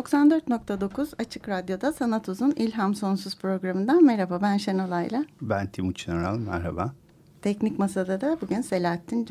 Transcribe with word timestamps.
94.9 0.00 1.14
Açık 1.18 1.48
Radyo'da 1.48 1.92
Sanat 1.92 2.28
Uzun 2.28 2.50
İlham 2.50 2.94
Sonsuz 2.94 3.36
programından 3.36 4.04
merhaba 4.04 4.42
ben 4.42 4.56
Şenol 4.56 4.90
Ayla. 4.90 5.24
Ben 5.40 5.66
Timuçin 5.66 6.12
Oral 6.12 6.38
merhaba. 6.38 6.92
Teknik 7.42 7.78
Masada 7.78 8.20
da 8.20 8.36
bugün 8.40 8.60
Selahattin 8.60 9.28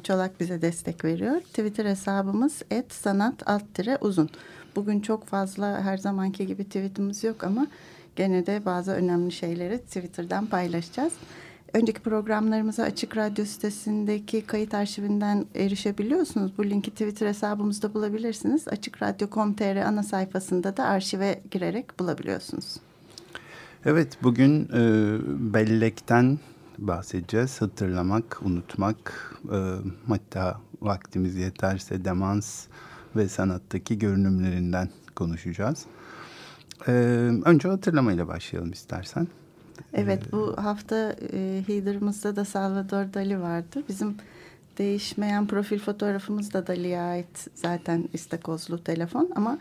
Çolak 0.00 0.40
bize 0.40 0.62
destek 0.62 1.04
veriyor. 1.04 1.40
Twitter 1.40 1.84
hesabımız 1.84 2.62
et 2.70 2.92
sanat 2.92 3.48
alt 3.48 3.62
uzun. 4.00 4.30
Bugün 4.76 5.00
çok 5.00 5.24
fazla 5.26 5.80
her 5.82 5.98
zamanki 5.98 6.46
gibi 6.46 6.64
tweetimiz 6.64 7.24
yok 7.24 7.44
ama 7.44 7.66
gene 8.16 8.46
de 8.46 8.62
bazı 8.64 8.92
önemli 8.92 9.32
şeyleri 9.32 9.78
Twitter'dan 9.78 10.46
paylaşacağız. 10.46 11.12
Önceki 11.74 12.00
programlarımıza 12.00 12.82
Açık 12.82 13.16
Radyo 13.16 13.44
sitesindeki 13.44 14.46
kayıt 14.46 14.74
arşivinden 14.74 15.46
erişebiliyorsunuz. 15.54 16.52
Bu 16.58 16.64
linki 16.64 16.90
Twitter 16.90 17.26
hesabımızda 17.26 17.94
bulabilirsiniz. 17.94 18.68
Açık 18.68 19.02
Radyo.com.tr 19.02 19.76
ana 19.76 20.02
sayfasında 20.02 20.76
da 20.76 20.84
arşive 20.84 21.40
girerek 21.50 21.98
bulabiliyorsunuz. 21.98 22.76
Evet 23.84 24.18
bugün 24.22 24.68
e, 24.74 25.18
bellekten 25.54 26.38
bahsedeceğiz. 26.78 27.60
Hatırlamak, 27.60 28.42
unutmak, 28.42 29.34
e, 29.52 29.58
hatta 30.08 30.60
vaktimiz 30.82 31.36
yeterse 31.36 32.04
demans 32.04 32.66
ve 33.16 33.28
sanattaki 33.28 33.98
görünümlerinden 33.98 34.88
konuşacağız. 35.16 35.84
E, 36.88 36.92
önce 37.44 37.68
hatırlamayla 37.68 38.28
başlayalım 38.28 38.72
istersen. 38.72 39.28
Evet 39.94 40.32
bu 40.32 40.54
hafta 40.56 41.16
e, 41.32 41.62
Heather'ımızda 41.66 42.36
da 42.36 42.44
Salvador 42.44 43.14
Dali 43.14 43.40
vardı. 43.40 43.82
Bizim 43.88 44.16
değişmeyen 44.78 45.46
profil 45.46 45.78
fotoğrafımız 45.78 46.52
da 46.52 46.66
Dali'ye 46.66 47.00
ait 47.00 47.48
zaten 47.54 48.08
istakozlu 48.12 48.84
telefon 48.84 49.30
ama 49.36 49.58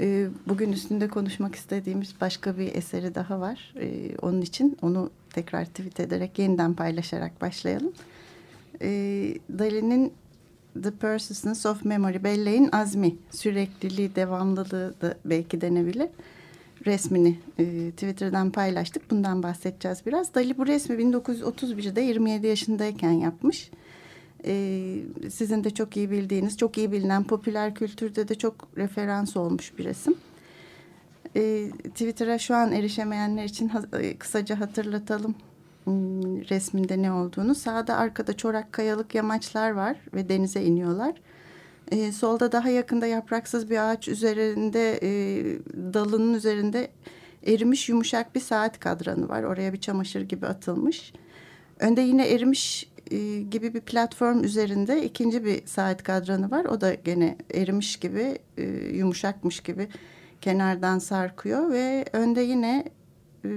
e, 0.00 0.28
bugün 0.48 0.72
üstünde 0.72 1.08
konuşmak 1.08 1.54
istediğimiz 1.54 2.14
başka 2.20 2.58
bir 2.58 2.74
eseri 2.74 3.14
daha 3.14 3.40
var. 3.40 3.74
E, 3.80 4.16
onun 4.22 4.40
için 4.40 4.78
onu 4.82 5.10
tekrar 5.30 5.64
tweet 5.64 6.00
ederek 6.00 6.38
yeniden 6.38 6.74
paylaşarak 6.74 7.40
başlayalım. 7.40 7.92
E, 8.82 8.88
Dali'nin 9.58 10.12
The 10.82 10.90
Persistence 10.90 11.68
of 11.68 11.84
Memory, 11.84 12.24
belleğin 12.24 12.68
azmi, 12.72 13.16
sürekliliği, 13.30 14.14
devamlılığı 14.14 14.94
da 15.02 15.14
belki 15.24 15.60
denebilir 15.60 16.08
resmini 16.86 17.38
e, 17.58 17.90
Twitter'dan 17.90 18.50
paylaştık. 18.50 19.10
Bundan 19.10 19.42
bahsedeceğiz 19.42 20.06
biraz. 20.06 20.34
Dali 20.34 20.58
bu 20.58 20.66
resmi 20.66 20.96
1931'de 20.96 22.00
27 22.00 22.46
yaşındayken 22.46 23.10
yapmış. 23.10 23.70
E, 24.44 24.94
sizin 25.30 25.64
de 25.64 25.70
çok 25.70 25.96
iyi 25.96 26.10
bildiğiniz, 26.10 26.56
çok 26.56 26.78
iyi 26.78 26.92
bilinen 26.92 27.24
popüler 27.24 27.74
kültürde 27.74 28.28
de 28.28 28.34
çok 28.34 28.68
referans 28.76 29.36
olmuş 29.36 29.78
bir 29.78 29.84
resim. 29.84 30.14
E, 31.36 31.70
Twitter'a 31.70 32.38
şu 32.38 32.54
an 32.54 32.72
erişemeyenler 32.72 33.44
için 33.44 33.68
ha, 33.68 33.82
e, 34.00 34.16
kısaca 34.16 34.60
hatırlatalım 34.60 35.34
hmm, 35.84 36.40
resminde 36.50 37.02
ne 37.02 37.12
olduğunu. 37.12 37.54
Sağda 37.54 37.96
arkada 37.96 38.36
çorak 38.36 38.72
kayalık 38.72 39.14
yamaçlar 39.14 39.70
var 39.70 39.96
ve 40.14 40.28
denize 40.28 40.62
iniyorlar. 40.62 41.14
E, 41.90 42.12
solda 42.12 42.52
daha 42.52 42.68
yakında 42.68 43.06
yapraksız 43.06 43.70
bir 43.70 43.90
ağaç 43.90 44.08
üzerinde 44.08 44.98
e, 45.02 45.10
dalının 45.94 46.34
üzerinde 46.34 46.90
erimiş 47.46 47.88
yumuşak 47.88 48.34
bir 48.34 48.40
saat 48.40 48.80
kadranı 48.80 49.28
var. 49.28 49.42
Oraya 49.42 49.72
bir 49.72 49.80
çamaşır 49.80 50.20
gibi 50.20 50.46
atılmış. 50.46 51.12
Önde 51.78 52.00
yine 52.00 52.28
erimiş 52.28 52.90
e, 53.10 53.40
gibi 53.40 53.74
bir 53.74 53.80
platform 53.80 54.44
üzerinde 54.44 55.04
ikinci 55.04 55.44
bir 55.44 55.66
saat 55.66 56.02
kadranı 56.02 56.50
var. 56.50 56.64
O 56.64 56.80
da 56.80 56.94
gene 56.94 57.36
erimiş 57.54 57.96
gibi 57.96 58.38
e, 58.56 58.62
yumuşakmış 58.96 59.60
gibi 59.60 59.88
kenardan 60.40 60.98
sarkıyor 60.98 61.70
ve 61.70 62.04
önde 62.12 62.40
yine 62.40 62.84
e, 63.44 63.50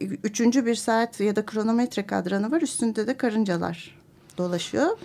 üçüncü 0.00 0.66
bir 0.66 0.74
saat 0.74 1.20
ya 1.20 1.36
da 1.36 1.46
kronometre 1.46 2.06
kadranı 2.06 2.50
var. 2.50 2.62
Üstünde 2.62 3.06
de 3.06 3.16
karıncalar 3.16 3.98
dolaşıyor. 4.38 4.98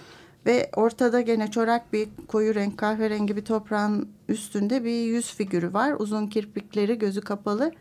Ve 0.48 0.70
ortada 0.76 1.22
gene 1.22 1.52
çorak 1.52 1.94
bir 1.94 2.08
koyu 2.28 2.56
renk 2.56 2.78
kahverengi 2.78 3.36
bir 3.36 3.46
toprağın 3.46 4.10
üstünde 4.30 4.84
bir 4.84 5.06
yüz 5.06 5.34
figürü 5.34 5.74
var. 5.74 5.96
Uzun 6.00 6.28
kirpikleri 6.28 6.98
gözü 7.00 7.22
kapalı. 7.22 7.72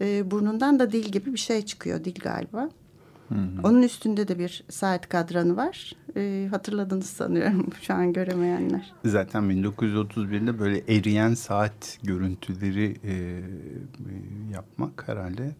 E, 0.00 0.30
burnundan 0.30 0.78
da 0.78 0.92
dil 0.92 1.04
gibi 1.04 1.32
bir 1.32 1.38
şey 1.38 1.64
çıkıyor. 1.64 2.04
Dil 2.04 2.14
galiba. 2.22 2.70
Hı 3.28 3.34
hı. 3.34 3.60
Onun 3.64 3.82
üstünde 3.82 4.28
de 4.28 4.38
bir 4.38 4.64
saat 4.68 5.08
kadranı 5.08 5.56
var. 5.56 5.92
E, 6.16 6.48
hatırladınız 6.50 7.06
sanıyorum 7.06 7.68
şu 7.82 7.94
an 7.94 8.12
göremeyenler. 8.12 8.92
Zaten 9.04 9.42
1931'de 9.42 10.58
böyle 10.58 10.78
eriyen 10.78 11.34
saat 11.34 11.98
görüntüleri 12.02 12.96
e, 13.04 13.12
e, 13.12 13.42
yapmak 14.52 15.08
herhalde. 15.08 15.54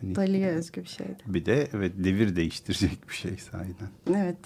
Hani, 0.00 0.14
Dali'ye 0.14 0.48
özgü 0.48 0.82
bir 0.82 0.88
şeydi. 0.88 1.16
Bir 1.26 1.46
de 1.46 1.68
evet 1.74 1.92
devir 1.96 2.36
değiştirecek 2.36 3.08
bir 3.08 3.14
şey 3.14 3.36
sahiden. 3.36 3.88
Evet. 4.14 4.38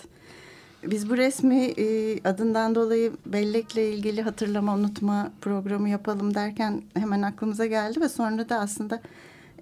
Biz 0.91 1.11
bu 1.11 1.17
resmi 1.17 1.65
e, 1.65 2.19
adından 2.25 2.75
dolayı 2.75 3.13
bellekle 3.27 3.93
ilgili 3.93 4.23
hatırlama 4.23 4.75
unutma 4.75 5.33
programı 5.41 5.89
yapalım 5.89 6.35
derken 6.35 6.83
hemen 6.95 7.23
aklımıza 7.23 7.67
geldi 7.67 8.01
ve 8.01 8.09
sonra 8.09 8.49
da 8.49 8.59
aslında 8.59 9.01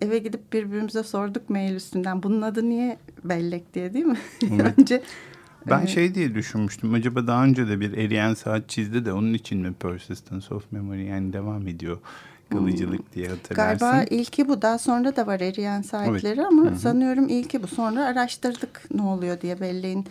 eve 0.01 0.19
gidip 0.19 0.53
birbirimize 0.53 1.03
sorduk 1.03 1.51
mail 1.51 1.75
üstünden. 1.75 2.23
Bunun 2.23 2.43
adı 2.43 2.69
niye 2.69 2.99
bellek 3.25 3.75
diye 3.75 3.95
değil 3.95 4.05
mi? 4.05 4.19
Evet. 4.53 4.79
Önce 4.79 5.03
ben 5.71 5.87
şey 5.87 6.15
diye 6.15 6.35
düşünmüştüm. 6.35 6.95
Acaba 6.95 7.27
daha 7.27 7.45
önce 7.45 7.69
de 7.69 7.81
bir 7.81 7.93
eriyen 7.93 8.35
saat 8.35 8.69
çizdi 8.69 9.05
de 9.05 9.13
onun 9.13 9.35
için 9.35 9.59
mi 9.59 9.73
persistence 9.73 10.55
of 10.55 10.73
memory 10.73 11.05
yani 11.05 11.33
devam 11.33 11.69
ediyor 11.69 11.99
kalıcılık 12.51 12.99
hmm. 12.99 13.13
diye 13.15 13.29
hatırlarsın. 13.29 13.79
Galiba 13.79 14.05
ilki 14.11 14.49
bu. 14.49 14.63
Daha 14.63 14.79
sonra 14.79 15.17
da 15.17 15.27
var 15.27 15.41
eriyen 15.41 15.83
saatleri 15.83 16.41
evet. 16.41 16.47
ama 16.47 16.63
Hı 16.63 16.67
-hı. 16.67 16.77
sanıyorum 16.77 17.29
ilki 17.29 17.63
bu. 17.63 17.67
Sonra 17.67 18.05
araştırdık 18.05 18.83
ne 18.95 19.03
oluyor 19.03 19.41
diye 19.41 19.61
belleğin 19.61 20.07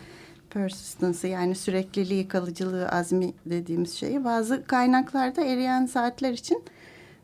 persistence 0.49 1.27
yani 1.27 1.55
sürekliliği, 1.55 2.27
kalıcılığı, 2.27 2.89
azmi 2.89 3.33
dediğimiz 3.45 3.93
şeyi 3.93 4.23
bazı 4.23 4.63
kaynaklarda 4.67 5.41
eriyen 5.41 5.85
saatler 5.85 6.33
için 6.33 6.63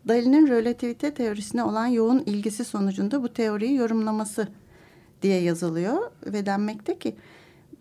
Dali'nin 0.08 0.48
relativite 0.48 1.14
teorisine 1.14 1.64
olan 1.64 1.88
yoğun 1.88 2.20
ilgisi 2.20 2.66
sonucunda 2.66 3.24
bu 3.24 3.34
teoriyi 3.34 3.76
yorumlaması 3.76 4.48
diye 5.22 5.42
yazılıyor 5.42 6.12
ve 6.26 6.46
denmekte 6.46 7.00
ki 7.00 7.16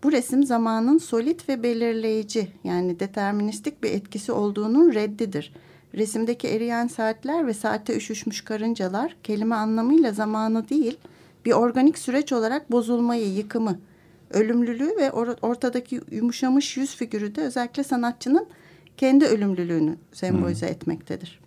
bu 0.03 0.11
resim 0.11 0.43
zamanın 0.43 0.97
solit 0.97 1.49
ve 1.49 1.63
belirleyici 1.63 2.47
yani 2.63 2.99
deterministik 2.99 3.83
bir 3.83 3.91
etkisi 3.91 4.31
olduğunun 4.31 4.93
reddidir. 4.93 5.53
Resimdeki 5.93 6.47
eriyen 6.47 6.87
saatler 6.87 7.47
ve 7.47 7.53
saatte 7.53 7.97
üşüşmüş 7.97 8.41
karıncalar 8.41 9.15
kelime 9.23 9.55
anlamıyla 9.55 10.11
zamanı 10.11 10.69
değil 10.69 10.97
bir 11.45 11.51
organik 11.51 11.97
süreç 11.97 12.33
olarak 12.33 12.71
bozulmayı, 12.71 13.33
yıkımı, 13.33 13.79
ölümlülüğü 14.35 14.95
ve 14.97 15.11
or 15.11 15.27
ortadaki 15.41 16.01
yumuşamış 16.11 16.77
yüz 16.77 16.95
figürü 16.95 17.35
de 17.35 17.41
özellikle 17.41 17.83
sanatçının 17.83 18.47
kendi 18.97 19.25
ölümlülüğünü 19.25 19.95
sembolize 20.13 20.67
hmm. 20.67 20.73
etmektedir. 20.73 21.39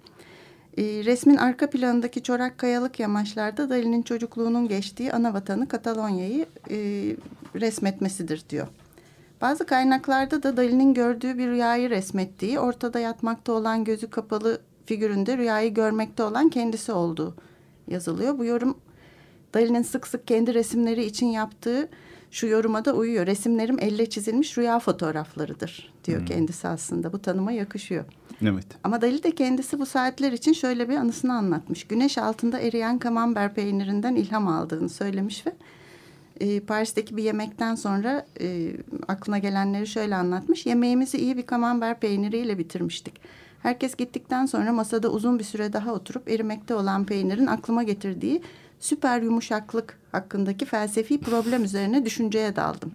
E, 0.79 0.82
resmin 0.82 1.37
arka 1.37 1.70
planındaki 1.70 2.23
çorak 2.23 2.58
kayalık 2.58 3.00
yamaçlarda 3.00 3.70
Dali'nin 3.70 4.02
çocukluğunun 4.02 4.69
geçtiği 4.69 5.12
ana 5.12 5.35
vatanı 5.35 5.69
Katalonya'yı 5.69 6.46
e, 6.70 6.76
resmetmesidir 7.55 8.44
diyor. 8.50 8.67
Bazı 9.40 9.67
kaynaklarda 9.67 10.43
da 10.43 10.56
Dali'nin 10.56 10.94
gördüğü 10.94 11.38
bir 11.38 11.46
rüyayı 11.46 11.90
resmettiği, 11.90 12.58
ortada 12.58 12.99
yatmakta 12.99 13.52
olan 13.52 13.85
gözü 13.85 14.11
kapalı 14.11 14.61
figüründe 14.87 15.38
rüyayı 15.38 15.75
görmekte 15.75 16.23
olan 16.23 16.49
kendisi 16.49 16.93
olduğu 16.93 17.35
yazılıyor. 17.88 18.38
Bu 18.38 18.44
yorum 18.44 18.79
Dali'nin 19.55 19.82
sık 19.82 20.06
sık 20.06 20.26
kendi 20.26 20.55
resimleri 20.55 21.05
için 21.05 21.26
yaptığı 21.26 21.88
şu 22.30 22.46
yoruma 22.46 22.84
da 22.84 22.92
uyuyor. 22.92 23.26
Resimlerim 23.26 23.76
elle 23.80 24.10
çizilmiş 24.10 24.58
rüya 24.58 24.78
fotoğraflarıdır 24.78 25.92
diyor 26.04 26.19
hmm. 26.19 26.26
kendisi 26.26 26.69
aslında. 26.69 27.12
Bu 27.12 27.19
tanıma 27.19 27.52
yakışıyor. 27.52 28.04
Evet. 28.42 28.66
Ama 28.84 29.02
Dali 29.02 29.22
de 29.22 29.30
kendisi 29.30 29.78
bu 29.78 29.86
saatler 29.86 30.32
için 30.32 30.52
şöyle 30.52 30.88
bir 30.88 30.96
anısını 30.96 31.34
anlatmış. 31.34 31.84
Güneş 31.84 32.19
altında 32.19 32.60
eriyen 32.60 32.98
kamember 32.98 33.54
peynirinden 33.54 34.14
ilham 34.14 34.48
aldığını 34.48 34.88
söylemiş 34.88 35.46
ve 35.46 35.52
E, 36.40 36.60
Paris'teki 36.60 37.16
bir 37.16 37.22
yemekten 37.22 37.75
sonra 37.75 38.26
e, 38.40 38.72
aklına 39.08 39.38
gelenleri 39.38 39.86
şöyle 39.86 40.16
anlatmış. 40.16 40.66
Yemeğimizi 40.66 41.19
iyi 41.19 41.36
bir 41.36 41.42
kamember 41.42 42.00
peyniriyle 42.00 42.58
bitirmiştik. 42.58 43.20
Herkes 43.62 43.96
gittikten 43.96 44.46
sonra 44.46 44.72
masada 44.72 45.08
uzun 45.08 45.38
bir 45.38 45.44
süre 45.44 45.72
daha 45.72 45.92
oturup 45.92 46.30
erimekte 46.30 46.75
olan 46.75 47.04
peynirin 47.04 47.46
aklıma 47.46 47.82
getirdiği 47.82 48.42
süper 48.80 49.22
yumuşaklık 49.22 49.98
hakkındaki 50.12 50.64
felsefi 50.64 51.20
problem 51.20 51.64
üzerine 51.64 52.04
düşünceye 52.04 52.56
daldım. 52.56 52.92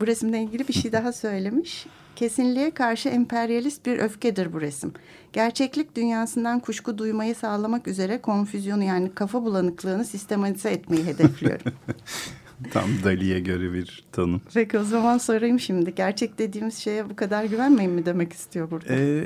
Bu 0.00 0.06
resimle 0.06 0.42
ilgili 0.42 0.68
bir 0.68 0.72
şey 0.72 0.92
daha 0.92 1.12
söylemiş. 1.12 1.86
Kesinliğe 2.16 2.70
karşı 2.70 3.08
emperyalist 3.08 3.86
bir 3.86 3.98
öfkedir 3.98 4.52
bu 4.52 4.60
resim. 4.60 4.92
Gerçeklik 5.32 5.96
dünyasından 5.96 6.60
kuşku 6.60 6.98
duymayı 6.98 7.34
sağlamak 7.34 7.88
üzere 7.88 8.20
konfüzyonu 8.20 8.82
yani 8.82 9.14
kafa 9.14 9.44
bulanıklığını 9.44 10.04
sistematize 10.04 10.70
etmeyi 10.70 11.04
hedefliyorum. 11.04 11.72
Tam 12.70 12.90
Dali'ye 13.04 13.40
göre 13.40 13.72
bir 13.72 14.04
tanım. 14.12 14.40
Peki 14.54 14.78
o 14.78 14.84
zaman 14.84 15.18
sorayım 15.18 15.60
şimdi. 15.60 15.94
Gerçek 15.94 16.38
dediğimiz 16.38 16.78
şeye 16.78 17.10
bu 17.10 17.16
kadar 17.16 17.44
güvenmeyin 17.44 17.92
mi 17.92 18.06
demek 18.06 18.32
istiyor 18.32 18.70
burada? 18.70 18.94
Ee, 18.94 19.24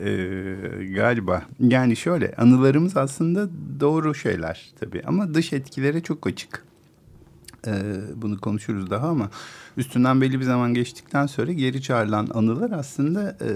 e, 0.00 0.84
galiba. 0.84 1.42
Yani 1.60 1.96
şöyle 1.96 2.34
anılarımız 2.36 2.96
aslında 2.96 3.48
doğru 3.80 4.14
şeyler 4.14 4.72
tabii 4.80 5.02
ama 5.06 5.34
dış 5.34 5.52
etkilere 5.52 6.00
çok 6.00 6.26
açık. 6.26 6.64
Ee, 7.66 7.72
bunu 8.14 8.40
konuşuruz 8.40 8.90
daha 8.90 9.08
ama 9.08 9.30
üstünden 9.76 10.20
belli 10.20 10.40
bir 10.40 10.44
zaman 10.44 10.74
geçtikten 10.74 11.26
sonra 11.26 11.52
geri 11.52 11.82
çağrılan 11.82 12.28
anılar 12.34 12.70
aslında 12.70 13.30
e, 13.30 13.48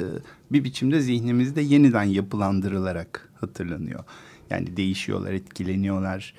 bir 0.53 0.65
biçimde 0.65 1.01
zihnimizde 1.01 1.61
yeniden 1.61 2.03
yapılandırılarak 2.03 3.29
hatırlanıyor. 3.41 4.05
Yani 4.51 4.77
değişiyorlar, 4.77 5.33
etkileniyorlar. 5.33 6.35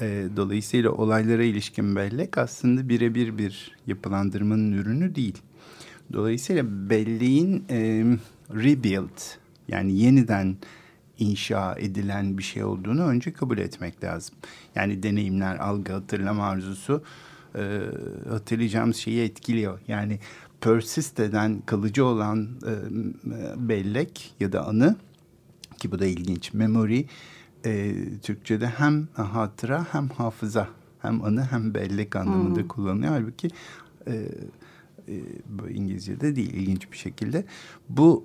E, 0.00 0.28
dolayısıyla 0.36 0.90
olaylara 0.90 1.42
ilişkin 1.42 1.96
bellek 1.96 2.38
aslında 2.38 2.88
birebir 2.88 3.38
bir 3.38 3.76
yapılandırmanın 3.86 4.72
ürünü 4.72 5.14
değil. 5.14 5.38
Dolayısıyla 6.12 6.90
belleğin 6.90 7.64
e, 7.70 8.04
rebuild 8.54 9.20
yani 9.68 9.92
yeniden 9.92 10.56
inşa 11.18 11.74
edilen 11.78 12.38
bir 12.38 12.42
şey 12.42 12.64
olduğunu 12.64 13.04
önce 13.04 13.32
kabul 13.32 13.58
etmek 13.58 14.04
lazım. 14.04 14.34
Yani 14.74 15.02
deneyimler, 15.02 15.56
algı, 15.56 15.92
hatırlama 15.92 16.44
arzusu 16.44 17.02
e, 17.54 17.80
hatırlayacağımız 18.28 18.96
şeyi 18.96 19.22
etkiliyor. 19.22 19.80
Yani 19.88 20.18
persist 20.60 21.20
eden, 21.20 21.62
kalıcı 21.66 22.04
olan 22.04 22.48
e, 22.66 22.74
bellek 23.68 24.34
ya 24.40 24.52
da 24.52 24.66
anı 24.66 24.96
ki 25.78 25.92
bu 25.92 25.98
da 25.98 26.06
ilginç. 26.06 26.52
Memory 26.52 27.04
e, 27.64 27.94
Türkçe'de 28.22 28.66
hem 28.66 29.08
hatıra 29.14 29.86
hem 29.92 30.08
hafıza 30.08 30.68
hem 31.02 31.24
anı 31.24 31.44
hem 31.44 31.74
bellek 31.74 32.16
anlamında 32.16 32.60
hmm. 32.60 32.68
kullanılıyor. 32.68 33.12
Halbuki 33.12 33.48
e, 34.06 34.12
e, 35.08 35.20
İngilizce'de 35.70 36.36
değil 36.36 36.54
ilginç 36.54 36.92
bir 36.92 36.96
şekilde. 36.96 37.44
Bu 37.88 38.24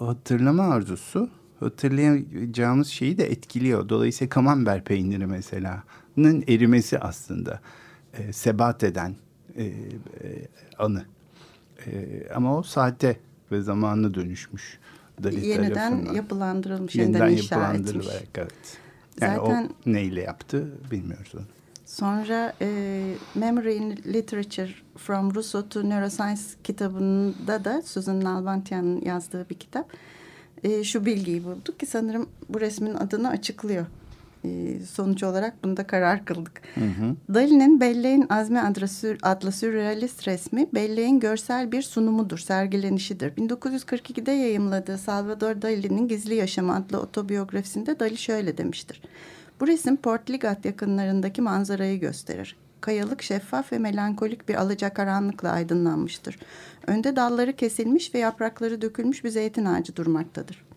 e, 0.00 0.04
hatırlama 0.04 0.62
arzusu 0.62 1.30
hatırlayacağımız 1.60 2.88
şeyi 2.88 3.18
de 3.18 3.30
etkiliyor. 3.30 3.88
Dolayısıyla 3.88 4.28
kamember 4.28 4.84
peyniri 4.84 5.26
mesela'nın 5.26 6.44
erimesi 6.48 6.98
aslında 6.98 7.60
e, 8.14 8.32
sebat 8.32 8.84
eden 8.84 9.16
e, 9.56 9.64
e, 9.64 9.72
anı. 10.78 11.04
E, 11.86 12.22
ama 12.34 12.58
o 12.58 12.62
saate 12.62 13.20
ve 13.52 13.60
zamanla 13.60 14.14
dönüşmüş. 14.14 14.78
Yeniden 15.24 16.14
yapılandırılmış, 16.14 16.94
yeniden, 16.94 17.28
yeniden 17.28 17.42
inşa 17.42 17.74
etmiş. 17.74 18.06
Evet. 18.34 18.78
Yani 19.20 19.36
Zaten, 19.36 19.70
o 19.86 19.90
neyle 19.90 20.20
yaptı 20.20 20.72
bilmiyoruz 20.90 21.32
onu. 21.34 21.44
Sonra 21.86 22.52
e, 22.60 22.68
Memory 23.34 23.76
in 23.76 23.90
Literature 23.90 24.70
From 24.96 25.34
Rousseau 25.34 25.68
to 25.68 25.88
Neuroscience 25.88 26.42
kitabında 26.64 27.64
da 27.64 27.82
Susan 27.82 28.24
Nalbantian'ın 28.24 29.00
yazdığı 29.04 29.50
bir 29.50 29.54
kitap. 29.54 29.92
E, 30.64 30.84
şu 30.84 31.06
bilgiyi 31.06 31.44
bulduk 31.44 31.80
ki 31.80 31.86
sanırım 31.86 32.28
bu 32.48 32.60
resmin 32.60 32.94
adını 32.94 33.28
açıklıyor. 33.28 33.86
E, 34.44 34.80
sonuç 34.80 35.22
olarak 35.22 35.64
bunda 35.64 35.86
karar 35.86 36.24
kıldık. 36.24 36.62
Hı 36.74 36.80
hı. 36.80 37.34
Dali'nin 37.34 37.80
Belleğin 37.80 38.26
Azmi 38.30 38.60
adlı 39.22 39.52
sürrealist 39.52 40.28
resmi 40.28 40.66
Belleğin 40.74 41.20
görsel 41.20 41.72
bir 41.72 41.82
sunumudur, 41.82 42.38
sergilenişidir. 42.38 43.32
1942'de 43.32 44.32
yayımladığı 44.32 44.98
Salvador 44.98 45.62
Dali'nin 45.62 46.08
Gizli 46.08 46.34
Yaşam 46.34 46.70
adlı 46.70 47.00
otobiyografisinde 47.00 48.00
Dali 48.00 48.16
şöyle 48.16 48.58
demiştir. 48.58 49.02
Bu 49.60 49.66
resim 49.66 49.96
Port 49.96 50.30
Ligat 50.30 50.64
yakınlarındaki 50.64 51.42
manzarayı 51.42 52.00
gösterir. 52.00 52.56
Kayalık 52.80 53.22
şeffaf 53.22 53.72
ve 53.72 53.78
melankolik 53.78 54.48
bir 54.48 54.54
alacakaranlıkla 54.54 55.50
aydınlanmıştır. 55.50 56.38
Önde 56.86 57.16
dalları 57.16 57.52
kesilmiş 57.52 58.14
ve 58.14 58.18
yaprakları 58.18 58.82
dökülmüş 58.82 59.24
bir 59.24 59.30
zeytin 59.30 59.64
ağacı 59.64 59.96
durmaktadır. 59.96 60.67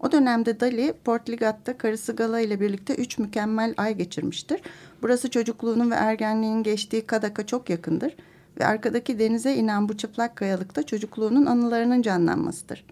O 0.00 0.12
dönemde 0.12 0.60
Dali, 0.60 0.94
Port 1.04 1.30
Ligat'ta 1.30 1.78
karısı 1.78 2.16
Gala 2.16 2.40
ile 2.40 2.60
birlikte 2.60 2.94
üç 2.94 3.18
mükemmel 3.18 3.74
ay 3.76 3.96
geçirmiştir. 3.96 4.60
Burası 5.02 5.30
çocukluğunun 5.30 5.90
ve 5.90 5.94
ergenliğinin 5.94 6.62
geçtiği 6.62 7.06
Kadak'a 7.06 7.46
çok 7.46 7.70
yakındır 7.70 8.16
ve 8.60 8.66
arkadaki 8.66 9.18
denize 9.18 9.54
inen 9.54 9.88
bu 9.88 9.96
çıplak 9.96 10.36
kayalıkta 10.36 10.82
çocukluğunun 10.82 11.46
anılarının 11.46 12.02
canlanmasıdır. 12.02 12.84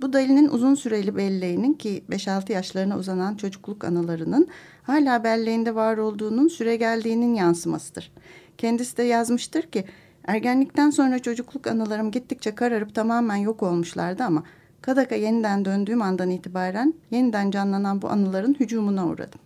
Bu 0.00 0.12
Dali'nin 0.12 0.48
uzun 0.48 0.74
süreli 0.74 1.16
belleğinin 1.16 1.72
ki 1.72 2.04
5-6 2.10 2.52
yaşlarına 2.52 2.98
uzanan 2.98 3.34
çocukluk 3.34 3.84
anılarının 3.84 4.48
hala 4.82 5.24
belleğinde 5.24 5.74
var 5.74 5.96
olduğunun 5.96 6.48
süre 6.48 6.76
geldiğinin 6.76 7.34
yansımasıdır. 7.34 8.12
Kendisi 8.58 8.96
de 8.96 9.02
yazmıştır 9.02 9.62
ki 9.62 9.84
ergenlikten 10.24 10.90
sonra 10.90 11.18
çocukluk 11.18 11.66
anılarım 11.66 12.10
gittikçe 12.10 12.54
kararıp 12.54 12.94
tamamen 12.94 13.36
yok 13.36 13.62
olmuşlardı 13.62 14.24
ama 14.24 14.42
Kadak'a 14.82 15.14
yeniden 15.14 15.64
döndüğüm 15.64 16.02
andan 16.02 16.30
itibaren 16.30 16.94
yeniden 17.10 17.50
canlanan 17.50 18.02
bu 18.02 18.08
anıların 18.08 18.56
hücumuna 18.60 19.06
uğradım. 19.06 19.40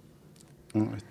Evet. 0.75 1.05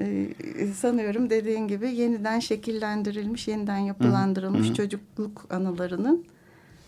Ee, 0.00 0.66
sanıyorum 0.74 1.30
dediğin 1.30 1.68
gibi 1.68 1.90
yeniden 1.90 2.40
şekillendirilmiş, 2.40 3.48
yeniden 3.48 3.78
yapılandırılmış 3.78 4.68
Hı 4.68 4.72
-hı. 4.72 4.74
çocukluk 4.74 5.46
anılarının. 5.50 6.24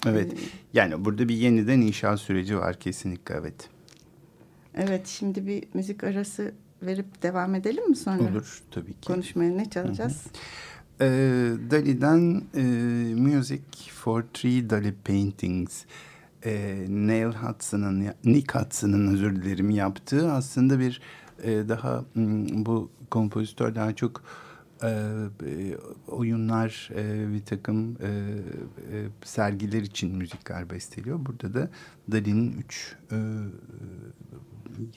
Evet. 0.07 0.33
E, 0.33 0.37
yani 0.75 1.05
burada 1.05 1.29
bir 1.29 1.35
yeniden 1.35 1.81
inşa 1.81 2.17
süreci 2.17 2.59
var 2.59 2.81
kesinlikle 2.81 3.35
evet. 3.35 3.69
Evet 4.75 5.07
şimdi 5.07 5.47
bir 5.47 5.65
müzik 5.75 6.05
arası 6.05 6.55
verip 6.83 7.23
devam 7.23 7.55
edelim 7.55 7.89
mi 7.89 7.97
sonra? 7.97 8.23
Olur 8.23 8.63
tabii 8.71 8.93
ki. 8.93 9.07
Konuşmaya 9.07 9.51
ne 9.51 9.71
çalacağız? 9.71 10.25
Hı 10.25 10.29
-hı. 10.29 10.33
Ee, 11.03 11.71
Dali'den 11.71 12.43
e, 12.55 12.63
Music 13.15 13.63
for 13.95 14.25
Three 14.35 14.71
Dali 14.71 14.95
Paintings 15.05 15.85
e, 16.45 16.85
Neil 16.89 17.33
Hudson'ın, 17.33 18.15
Nick 18.25 18.59
Hudson'ın 18.59 19.15
özür 19.15 19.37
dilerim 19.37 19.71
yaptığı 19.71 20.33
aslında 20.33 20.79
bir 20.79 21.01
e, 21.43 21.69
daha 21.69 22.05
bu 22.53 22.91
kompozitör 23.11 23.75
daha 23.75 23.97
çok 23.97 24.23
e, 24.83 24.89
e, 25.47 25.77
oyunlar, 26.09 26.91
e, 26.95 27.33
bir 27.33 27.45
takım 27.45 27.97
e, 28.03 28.09
e, 28.93 29.07
sergiler 29.25 29.83
için 29.83 30.17
müzikler 30.17 30.71
besteliyor. 30.71 31.27
Burada 31.27 31.55
da 31.55 31.69
Dali'nin 32.13 32.53
üç 32.53 32.97
e, 33.13 33.17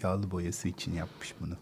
yağlı 0.03 0.31
boyası 0.31 0.67
için 0.67 0.93
yapmış 0.93 1.35
bunu. 1.41 1.53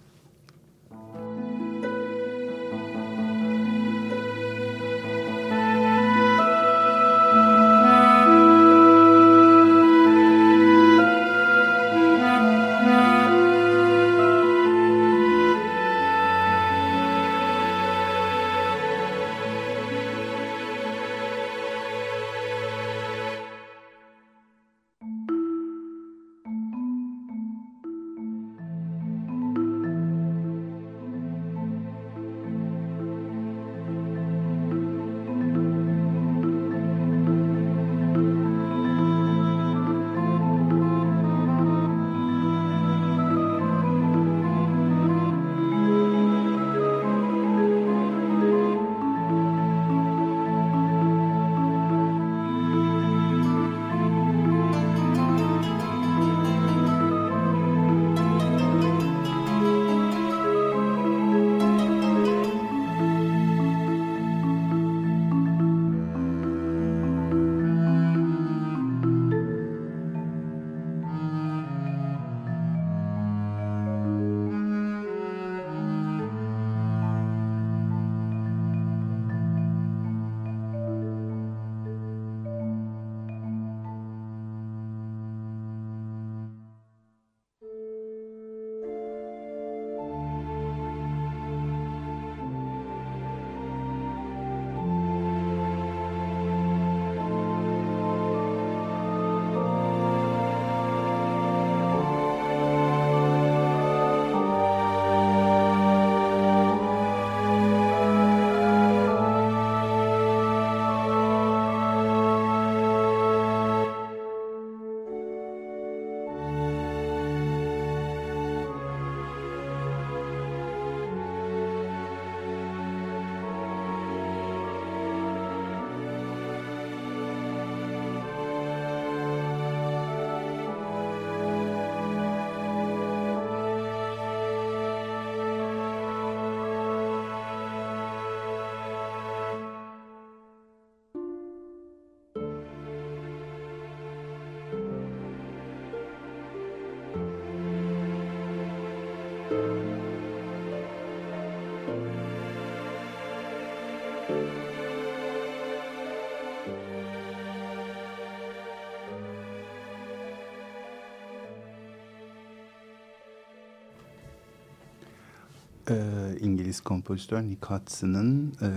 E, 165.91 166.39
İngiliz 166.39 166.81
kompozitör 166.81 167.41
Nick 167.41 167.67
Hudson'ın 167.67 168.53
e, 168.62 168.69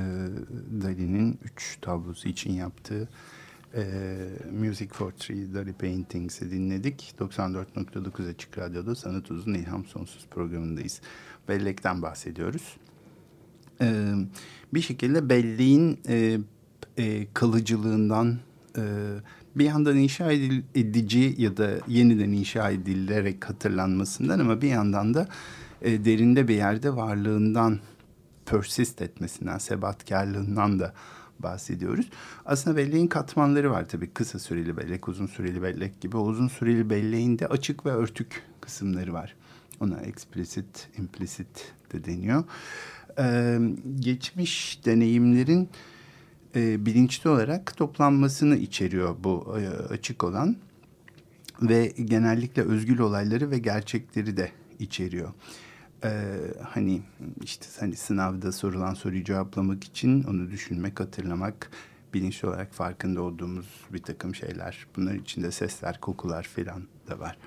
Dali'nin 0.82 1.38
üç 1.44 1.78
tablosu 1.80 2.28
için 2.28 2.52
yaptığı 2.52 3.08
e, 3.74 3.84
Music 4.52 4.88
for 4.92 5.10
Three 5.10 5.54
Dali 5.54 5.72
Paintings'i 5.72 6.50
dinledik. 6.50 7.14
94.9 7.18 8.30
Açık 8.30 8.58
Radyo'da 8.58 8.94
Sanat 8.94 9.30
Uzun 9.30 9.54
İlham 9.54 9.84
Sonsuz 9.84 10.26
programındayız. 10.30 11.00
Bellekten 11.48 12.02
bahsediyoruz. 12.02 12.76
E, 13.80 14.14
bir 14.74 14.80
şekilde 14.80 15.28
belleğin 15.28 15.98
e, 16.08 16.38
e, 16.98 17.26
kalıcılığından 17.34 18.38
e, 18.78 18.82
bir 19.56 19.64
yandan 19.64 19.96
inşa 19.96 20.32
edici 20.74 21.34
ya 21.38 21.56
da 21.56 21.70
yeniden 21.88 22.32
inşa 22.32 22.70
edilerek 22.70 23.48
hatırlanmasından 23.48 24.38
ama 24.38 24.62
bir 24.62 24.68
yandan 24.68 25.14
da 25.14 25.28
e, 25.84 26.04
derinde 26.04 26.48
bir 26.48 26.54
yerde 26.54 26.96
varlığından 26.96 27.80
persist 28.46 29.02
etmesinden, 29.02 29.58
sebatkarlığından 29.58 30.80
da 30.80 30.94
bahsediyoruz. 31.38 32.10
Aslında 32.46 32.76
belleğin 32.76 33.06
katmanları 33.06 33.70
var 33.70 33.88
tabii. 33.88 34.10
Kısa 34.10 34.38
süreli 34.38 34.76
bellek, 34.76 35.08
uzun 35.08 35.26
süreli 35.26 35.62
bellek 35.62 36.00
gibi. 36.00 36.16
Uzun 36.16 36.48
süreli 36.48 36.90
belleğinde 36.90 37.46
açık 37.46 37.86
ve 37.86 37.90
örtük 37.90 38.42
kısımları 38.60 39.12
var. 39.12 39.36
Ona 39.80 40.00
explicit, 40.00 40.88
implicit 40.98 41.72
de 41.92 42.04
deniyor. 42.04 42.44
Ee, 43.18 43.58
geçmiş 44.00 44.80
deneyimlerin 44.84 45.68
e, 46.56 46.86
bilinçli 46.86 47.30
olarak 47.30 47.76
toplanmasını 47.76 48.56
içeriyor 48.56 49.16
bu 49.24 49.56
e, 49.58 49.68
açık 49.68 50.24
olan 50.24 50.56
ve 51.62 51.92
genellikle 52.04 52.62
özgül 52.62 52.98
olayları 52.98 53.50
ve 53.50 53.58
gerçekleri 53.58 54.36
de 54.36 54.50
içeriyor. 54.78 55.32
Ee, 56.04 56.36
hani 56.62 57.02
işte 57.42 57.66
hani 57.80 57.96
sınavda 57.96 58.52
sorulan 58.52 58.94
soruyu 58.94 59.24
cevaplamak 59.24 59.84
için 59.84 60.22
onu 60.22 60.50
düşünmek, 60.50 61.00
hatırlamak, 61.00 61.70
bilinçli 62.14 62.48
olarak 62.48 62.72
farkında 62.72 63.22
olduğumuz 63.22 63.66
bir 63.92 64.02
takım 64.02 64.34
şeyler. 64.34 64.86
Bunların 64.96 65.20
içinde 65.20 65.50
sesler, 65.50 66.00
kokular 66.00 66.42
falan 66.42 66.82
da 67.08 67.18
var. 67.18 67.38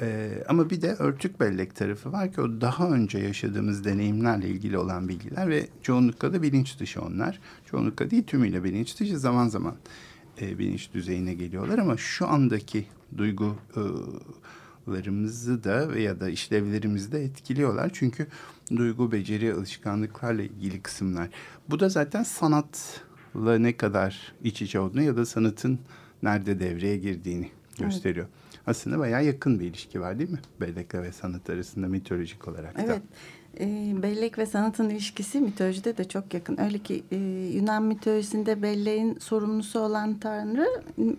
Ee, 0.00 0.44
ama 0.48 0.70
bir 0.70 0.82
de 0.82 0.94
örtük 0.94 1.40
bellek 1.40 1.76
tarafı 1.76 2.12
var 2.12 2.32
ki 2.32 2.40
o 2.40 2.60
daha 2.60 2.90
önce 2.90 3.18
yaşadığımız 3.18 3.84
deneyimlerle 3.84 4.48
ilgili 4.48 4.78
olan 4.78 5.08
bilgiler 5.08 5.48
ve 5.48 5.68
çoğunlukla 5.82 6.32
da 6.32 6.42
bilinç 6.42 6.80
dışı 6.80 7.02
onlar. 7.02 7.40
Çoğunlukla 7.66 8.10
değil 8.10 8.24
tümüyle 8.26 8.64
bilinç 8.64 9.00
dışı 9.00 9.18
zaman 9.18 9.48
zaman 9.48 9.74
e, 10.40 10.58
bilinç 10.58 10.92
düzeyine 10.94 11.34
geliyorlar 11.34 11.78
ama 11.78 11.96
şu 11.96 12.28
andaki 12.28 12.86
duygularımızı 14.90 15.64
da 15.64 15.88
veya 15.88 16.20
da 16.20 16.28
işlevlerimizi 16.28 17.12
de 17.12 17.24
etkiliyorlar. 17.24 17.90
Çünkü 17.92 18.26
duygu, 18.76 19.12
beceri, 19.12 19.54
alışkanlıklarla 19.54 20.42
ilgili 20.42 20.82
kısımlar. 20.82 21.28
Bu 21.70 21.80
da 21.80 21.88
zaten 21.88 22.22
sanatla 22.22 23.58
ne 23.58 23.76
kadar 23.76 24.32
iç 24.44 24.62
içe 24.62 24.80
olduğunu 24.80 25.02
ya 25.02 25.16
da 25.16 25.26
sanatın 25.26 25.78
nerede 26.22 26.60
devreye 26.60 26.96
girdiğini 26.96 27.50
gösteriyor. 27.78 28.26
Evet 28.26 28.60
aslında 28.66 28.98
bayağı 28.98 29.24
yakın 29.24 29.60
bir 29.60 29.64
ilişki 29.64 30.00
var 30.00 30.18
değil 30.18 30.30
mi? 30.30 30.40
Bellek 30.60 30.94
ve 30.94 31.12
sanat 31.12 31.50
arasında 31.50 31.86
mitolojik 31.88 32.48
olarak 32.48 32.78
da. 32.78 32.82
Evet. 32.82 33.02
E, 33.60 33.94
bellek 34.02 34.38
ve 34.38 34.46
sanatın 34.46 34.90
ilişkisi 34.90 35.40
mitolojide 35.40 35.96
de 35.96 36.08
çok 36.08 36.34
yakın. 36.34 36.58
Öyle 36.60 36.78
ki 36.78 37.02
e, 37.12 37.16
Yunan 37.54 37.82
mitolojisinde 37.82 38.62
belleğin 38.62 39.18
sorumlusu 39.18 39.80
olan 39.80 40.18
tanrı 40.18 40.66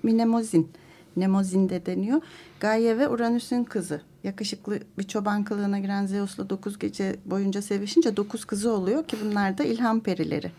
Mnemozin. 0.04 0.72
Mnemozin 1.16 1.70
de 1.70 1.86
deniyor. 1.86 2.22
Gaia 2.60 2.98
ve 2.98 3.10
Uranüs'ün 3.10 3.64
kızı. 3.64 4.02
Yakışıklı 4.24 4.80
bir 4.98 5.04
çoban 5.04 5.44
kılığına 5.44 5.80
giren 5.80 6.06
Zeus'la 6.06 6.50
dokuz 6.50 6.80
gece 6.80 7.16
boyunca 7.26 7.62
sevişince 7.62 8.18
dokuz 8.18 8.46
kızı 8.46 8.72
oluyor 8.72 9.04
ki 9.04 9.18
bunlar 9.26 9.58
da 9.58 9.64
ilham 9.64 10.00
perileri 10.00 10.52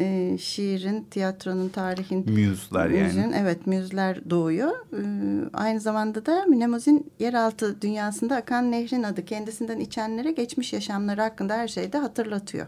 e, 0.00 0.38
şiirin, 0.38 1.06
tiyatronun, 1.10 1.68
tarihin... 1.68 2.30
Müzler 2.30 2.90
yani. 2.90 3.34
Evet, 3.36 3.66
müzler 3.66 4.30
doğuyor. 4.30 4.70
E, 4.70 5.02
aynı 5.52 5.80
zamanda 5.80 6.26
da 6.26 6.44
Mnemozin 6.48 7.12
yeraltı 7.18 7.82
dünyasında 7.82 8.36
akan 8.36 8.70
nehrin 8.70 9.02
adı. 9.02 9.24
Kendisinden 9.24 9.80
içenlere 9.80 10.32
geçmiş 10.32 10.72
yaşamları 10.72 11.20
hakkında 11.20 11.54
her 11.54 11.68
şeyi 11.68 11.92
de 11.92 11.98
hatırlatıyor. 11.98 12.66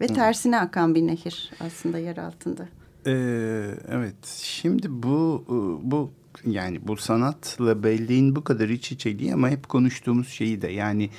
Ve 0.00 0.06
tersine 0.06 0.60
akan 0.60 0.94
bir 0.94 1.06
nehir 1.06 1.50
aslında 1.60 1.98
yer 1.98 2.16
altında. 2.16 2.68
Ee, 3.06 3.70
evet, 3.88 4.26
şimdi 4.42 4.86
bu 4.90 5.44
bu 5.82 6.12
yani 6.46 6.88
bu 6.88 6.96
sanatla 6.96 7.82
belleğin 7.82 8.36
bu 8.36 8.44
kadar 8.44 8.68
iç 8.68 8.92
içeliği 8.92 9.34
ama 9.34 9.50
hep 9.50 9.68
konuştuğumuz 9.68 10.28
şeyi 10.28 10.62
de 10.62 10.68
yani 10.68 11.10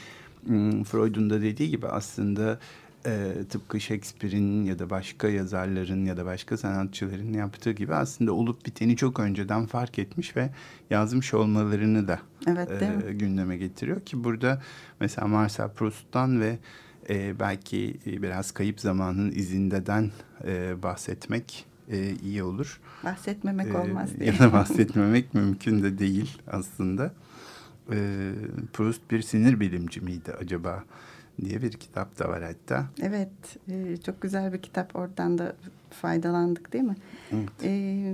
Freud'un 0.84 1.30
da 1.30 1.42
dediği 1.42 1.70
gibi 1.70 1.88
aslında 1.88 2.60
e, 3.06 3.34
tıpkı 3.50 3.80
Shakespeare'in 3.80 4.66
ya 4.66 4.80
da 4.80 4.90
başka 4.90 5.28
yazarların 5.28 6.06
ya 6.06 6.18
da 6.18 6.26
başka 6.26 6.58
sanatçıların 6.58 7.34
yaptığı 7.34 7.72
gibi 7.72 7.96
aslında 7.96 8.34
olup 8.34 8.66
biteni 8.66 8.96
çok 8.96 9.20
önceden 9.20 9.66
fark 9.66 10.00
etmiş 10.00 10.36
ve 10.36 10.50
yazmış 10.90 11.34
olmalarını 11.34 12.08
da 12.08 12.20
evet, 12.48 12.70
e, 12.82 13.14
gündeme 13.14 13.58
getiriyor 13.58 14.02
ki 14.02 14.24
burada 14.24 14.62
mesela 15.00 15.28
Marcel 15.28 15.70
Proust'tan 15.70 16.42
ve 16.42 16.60
e, 17.10 17.40
belki 17.40 17.98
biraz 18.06 18.52
kayıp 18.52 18.80
zamanın 18.80 19.32
izindeden 19.32 20.12
e, 20.46 20.84
bahsetmek 20.84 21.66
e, 21.92 22.16
iyi 22.24 22.44
olur. 22.44 22.80
Bahsetmemek 23.04 23.68
e, 23.68 23.78
olmaz 23.78 24.10
diye. 24.20 24.32
Ya 24.32 24.40
da 24.40 24.54
bahsetmemek 24.54 25.34
mümkün 25.34 25.84
de 25.84 26.00
değil 26.00 26.38
aslında. 26.48 27.14
E, 27.92 28.32
Proust 28.74 29.12
bir 29.12 29.22
sinir 29.22 29.60
bilimci 29.60 30.02
miydi 30.02 30.34
acaba? 30.40 30.84
diye 31.42 31.62
bir 31.62 31.72
kitap 31.72 32.20
da 32.20 32.30
var 32.30 32.44
hatta. 32.44 32.86
Evet, 33.02 33.30
e, 33.70 33.98
çok 33.98 34.22
güzel 34.22 34.54
bir 34.54 34.62
kitap. 34.62 34.96
Oradan 34.96 35.38
da 35.38 35.56
faydalandık 35.90 36.74
değil 36.74 36.84
mi? 36.84 36.96
Evet. 37.32 37.50
E, 37.64 38.14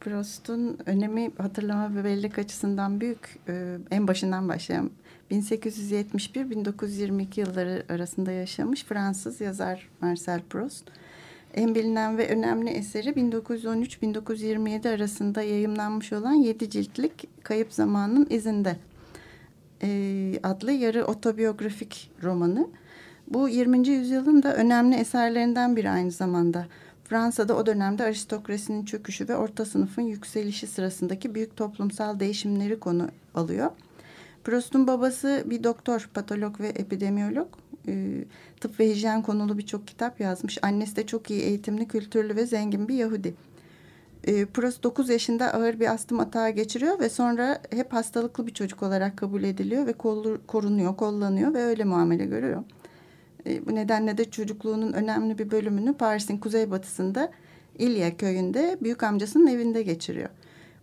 Proust'un 0.00 0.78
önemi 0.86 1.30
hatırlama 1.38 1.96
ve 1.96 2.04
bellek 2.04 2.38
açısından 2.38 3.00
büyük. 3.00 3.38
E, 3.48 3.78
en 3.90 4.08
başından 4.08 4.48
başlayan 4.48 4.90
1871-1922 5.30 7.40
yılları 7.40 7.84
arasında 7.88 8.32
yaşamış 8.32 8.84
Fransız 8.84 9.40
yazar 9.40 9.88
Marcel 10.00 10.40
Proust. 10.50 10.84
En 11.54 11.74
bilinen 11.74 12.18
ve 12.18 12.28
önemli 12.28 12.70
eseri 12.70 13.08
1913-1927 13.08 14.94
arasında 14.94 15.42
yayımlanmış 15.42 16.12
olan 16.12 16.32
yedi 16.32 16.70
ciltlik 16.70 17.28
Kayıp 17.42 17.72
Zamanın 17.72 18.26
İzinde 18.30 18.76
e, 19.82 20.40
adlı 20.42 20.72
yarı 20.72 21.04
otobiyografik 21.04 22.10
romanı. 22.22 22.68
Bu 23.28 23.48
20. 23.48 23.88
yüzyılın 23.88 24.42
da 24.42 24.56
önemli 24.56 24.96
eserlerinden 24.96 25.76
biri 25.76 25.90
aynı 25.90 26.10
zamanda. 26.10 26.66
Fransa'da 27.04 27.56
o 27.56 27.66
dönemde 27.66 28.04
aristokrasinin 28.04 28.84
çöküşü 28.84 29.28
ve 29.28 29.36
orta 29.36 29.64
sınıfın 29.64 30.02
yükselişi 30.02 30.66
sırasındaki 30.66 31.34
büyük 31.34 31.56
toplumsal 31.56 32.20
değişimleri 32.20 32.80
konu 32.80 33.08
alıyor. 33.34 33.70
Proust'un 34.44 34.86
babası 34.86 35.44
bir 35.46 35.64
doktor, 35.64 36.10
patolog 36.14 36.60
ve 36.60 36.68
epidemiyolog. 36.68 37.48
E, 37.88 38.24
tıp 38.60 38.80
ve 38.80 38.90
hijyen 38.90 39.22
konulu 39.22 39.58
birçok 39.58 39.86
kitap 39.86 40.20
yazmış. 40.20 40.58
Annesi 40.62 40.96
de 40.96 41.06
çok 41.06 41.30
iyi 41.30 41.42
eğitimli, 41.42 41.88
kültürlü 41.88 42.36
ve 42.36 42.46
zengin 42.46 42.88
bir 42.88 42.94
Yahudi. 42.94 43.34
E, 44.24 44.44
Prost 44.44 44.82
9 44.82 45.08
yaşında 45.08 45.54
ağır 45.54 45.80
bir 45.80 45.92
astım 45.92 46.20
atağı 46.20 46.50
geçiriyor 46.50 47.00
ve 47.00 47.08
sonra 47.08 47.62
hep 47.70 47.92
hastalıklı 47.92 48.46
bir 48.46 48.54
çocuk 48.54 48.82
olarak 48.82 49.16
kabul 49.16 49.42
ediliyor 49.42 49.86
ve 49.86 49.92
korunuyor, 50.46 50.96
kollanıyor 50.96 51.54
ve 51.54 51.62
öyle 51.62 51.84
muamele 51.84 52.26
görüyor. 52.26 52.64
E, 53.46 53.66
bu 53.66 53.74
nedenle 53.74 54.18
de 54.18 54.30
çocukluğunun 54.30 54.92
önemli 54.92 55.38
bir 55.38 55.50
bölümünü 55.50 55.94
Paris'in 55.94 56.38
kuzeybatısında 56.38 57.30
İlya 57.78 58.16
köyünde 58.16 58.78
büyük 58.82 59.02
amcasının 59.02 59.46
evinde 59.46 59.82
geçiriyor. 59.82 60.28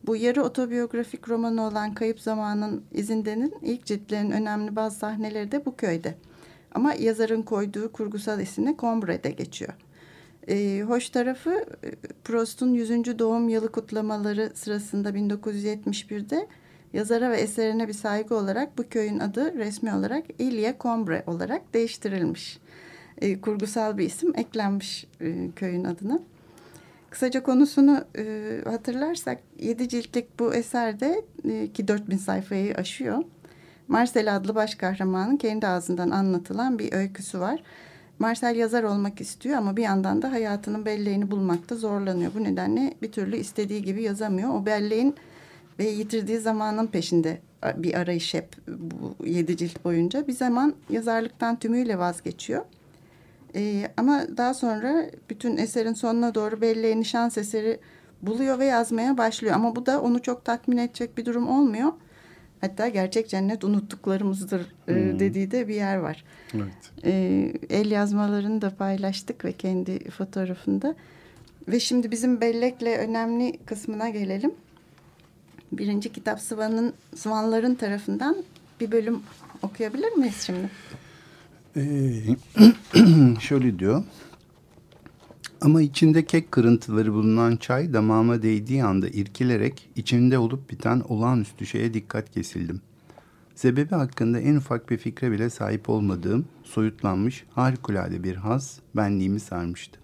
Bu 0.03 0.15
yarı 0.15 0.43
otobiyografik 0.43 1.29
romanı 1.29 1.61
olan 1.61 1.93
Kayıp 1.93 2.19
Zamanın 2.19 2.83
İzinde'nin 2.91 3.53
ilk 3.61 3.85
ciltlerin 3.85 4.31
önemli 4.31 4.75
bazı 4.75 4.99
sahneleri 4.99 5.51
de 5.51 5.65
bu 5.65 5.75
köyde. 5.75 6.15
Ama 6.71 6.93
yazarın 6.93 7.41
koyduğu 7.41 7.91
kurgusal 7.91 8.39
isimle 8.39 8.75
Combre'de 8.79 9.31
geçiyor. 9.31 9.73
E, 10.47 10.81
hoş 10.87 11.09
tarafı 11.09 11.65
e, 11.83 11.91
Proust'un 12.23 12.73
100. 12.73 13.19
doğum 13.19 13.49
yılı 13.49 13.71
kutlamaları 13.71 14.51
sırasında 14.53 15.09
1971'de 15.09 16.47
yazara 16.93 17.31
ve 17.31 17.37
eserine 17.37 17.87
bir 17.87 17.93
saygı 17.93 18.35
olarak 18.35 18.77
bu 18.77 18.89
köyün 18.89 19.19
adı 19.19 19.57
resmi 19.57 19.93
olarak 19.93 20.25
Ilya 20.39 20.75
Combre 20.79 21.23
olarak 21.27 21.73
değiştirilmiş. 21.73 22.59
E, 23.21 23.41
kurgusal 23.41 23.97
bir 23.97 24.05
isim 24.05 24.33
eklenmiş 24.35 25.07
e, 25.21 25.49
köyün 25.55 25.83
adına. 25.83 26.19
Kısaca 27.09 27.43
konusunu 27.43 28.05
e, 28.17 28.57
hatırlarsak 28.65 29.39
7 29.59 29.89
ciltlik 29.89 30.39
bu 30.39 30.53
eserde 30.53 31.21
e, 31.49 31.71
ki 31.71 31.87
4000 31.87 32.17
sayfayı 32.17 32.75
aşıyor. 32.75 33.23
Marcel 33.91 34.35
adlı 34.35 34.55
baş 34.55 34.75
kahramanın 34.75 35.37
kendi 35.37 35.67
ağzından 35.67 36.09
anlatılan 36.09 36.79
bir 36.79 36.93
öyküsü 36.93 37.39
var. 37.39 37.63
Marcel 38.19 38.55
yazar 38.55 38.83
olmak 38.83 39.21
istiyor 39.21 39.57
ama 39.57 39.77
bir 39.77 39.83
yandan 39.83 40.21
da 40.21 40.31
hayatının 40.31 40.85
belleğini 40.85 41.31
bulmakta 41.31 41.75
zorlanıyor. 41.75 42.31
Bu 42.35 42.43
nedenle 42.43 42.93
bir 43.01 43.11
türlü 43.11 43.37
istediği 43.37 43.83
gibi 43.83 44.03
yazamıyor. 44.03 44.49
O 44.53 44.65
belleğin 44.65 45.15
ve 45.79 45.83
yitirdiği 45.83 46.39
zamanın 46.39 46.87
peşinde 46.87 47.41
bir 47.75 47.93
arayış 47.93 48.33
hep 48.33 48.55
bu 48.67 49.27
yedi 49.27 49.57
cilt 49.57 49.85
boyunca. 49.85 50.27
Bir 50.27 50.33
zaman 50.33 50.73
yazarlıktan 50.89 51.59
tümüyle 51.59 51.97
vazgeçiyor. 51.97 52.65
Ee, 53.55 53.91
ama 53.97 54.23
daha 54.37 54.53
sonra 54.53 55.05
bütün 55.29 55.57
eserin 55.57 55.93
sonuna 55.93 56.35
doğru 56.35 56.61
belleğe 56.61 56.99
nişan 56.99 57.31
eseri 57.37 57.79
buluyor 58.21 58.59
ve 58.59 58.65
yazmaya 58.65 59.17
başlıyor. 59.17 59.55
Ama 59.55 59.75
bu 59.75 59.85
da 59.85 60.01
onu 60.01 60.21
çok 60.21 60.45
tatmin 60.45 60.77
edecek 60.77 61.17
bir 61.17 61.25
durum 61.25 61.49
olmuyor. 61.49 61.91
Hatta 62.61 62.87
gerçek 62.87 63.29
cennet 63.29 63.63
unuttuklarımızdır 63.63 64.61
e, 64.87 64.93
hmm. 64.93 65.19
dediği 65.19 65.51
de 65.51 65.67
bir 65.67 65.75
yer 65.75 65.97
var. 65.97 66.23
Evet. 66.55 66.91
Ee, 67.05 67.53
el 67.69 67.91
yazmalarını 67.91 68.61
da 68.61 68.75
paylaştık 68.75 69.45
ve 69.45 69.53
kendi 69.53 70.09
fotoğrafında. 70.09 70.95
Ve 71.67 71.79
şimdi 71.79 72.11
bizim 72.11 72.41
bellekle 72.41 72.97
önemli 72.97 73.57
kısmına 73.65 74.09
gelelim. 74.09 74.51
Birinci 75.71 76.13
kitap 76.13 76.39
Sıvan'ın 76.39 76.93
Sıvanların 77.15 77.75
tarafından 77.75 78.37
bir 78.79 78.91
bölüm 78.91 79.19
okuyabilir 79.61 80.11
miyiz 80.11 80.41
şimdi? 80.45 80.69
Ee, 81.75 83.39
şöyle 83.39 83.79
diyor. 83.79 84.03
Ama 85.61 85.81
içinde 85.81 86.25
kek 86.25 86.51
kırıntıları 86.51 87.13
bulunan 87.13 87.55
çay 87.55 87.93
damağıma 87.93 88.41
değdiği 88.41 88.83
anda 88.83 89.07
irkilerek 89.07 89.89
içinde 89.95 90.37
olup 90.37 90.69
biten 90.69 91.01
olağanüstü 91.09 91.65
şeye 91.65 91.93
dikkat 91.93 92.31
kesildim. 92.31 92.81
Sebebi 93.55 93.95
hakkında 93.95 94.39
en 94.39 94.55
ufak 94.55 94.89
bir 94.89 94.97
fikre 94.97 95.31
bile 95.31 95.49
sahip 95.49 95.89
olmadığım, 95.89 96.45
soyutlanmış, 96.63 97.45
harikulade 97.51 98.23
bir 98.23 98.35
haz 98.35 98.79
benliğimi 98.95 99.39
sarmıştı. 99.39 99.99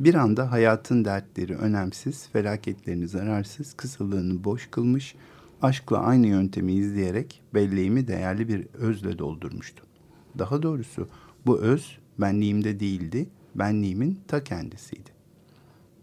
Bir 0.00 0.14
anda 0.14 0.52
hayatın 0.52 1.04
dertleri 1.04 1.56
önemsiz, 1.56 2.28
felaketlerini 2.32 3.08
zararsız, 3.08 3.74
kısılığını 3.74 4.44
boş 4.44 4.68
kılmış, 4.70 5.14
aşkla 5.62 5.98
aynı 5.98 6.26
yöntemi 6.26 6.72
izleyerek 6.72 7.42
belleğimi 7.54 8.08
değerli 8.08 8.48
bir 8.48 8.66
özle 8.74 9.18
doldurmuştu. 9.18 9.84
Daha 10.38 10.62
doğrusu 10.62 11.08
bu 11.46 11.58
öz 11.58 11.98
benliğimde 12.18 12.80
değildi, 12.80 13.28
benliğimin 13.54 14.20
ta 14.28 14.44
kendisiydi. 14.44 15.10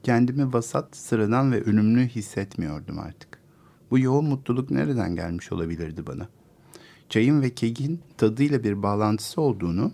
Kendimi 0.04 0.54
vasat, 0.54 0.96
sıradan 0.96 1.52
ve 1.52 1.64
ölümlü 1.64 2.08
hissetmiyordum 2.08 3.00
artık. 3.00 3.40
Bu 3.92 4.00
yoğun 4.00 4.26
mutluluk 4.26 4.72
nereden 4.72 5.16
gelmiş 5.16 5.52
olabilirdi 5.52 6.08
bana? 6.08 6.30
Çayın 7.10 7.42
ve 7.42 7.50
kekin 7.50 8.00
tadıyla 8.18 8.64
bir 8.64 8.84
bağlantısı 8.84 9.42
olduğunu 9.42 9.92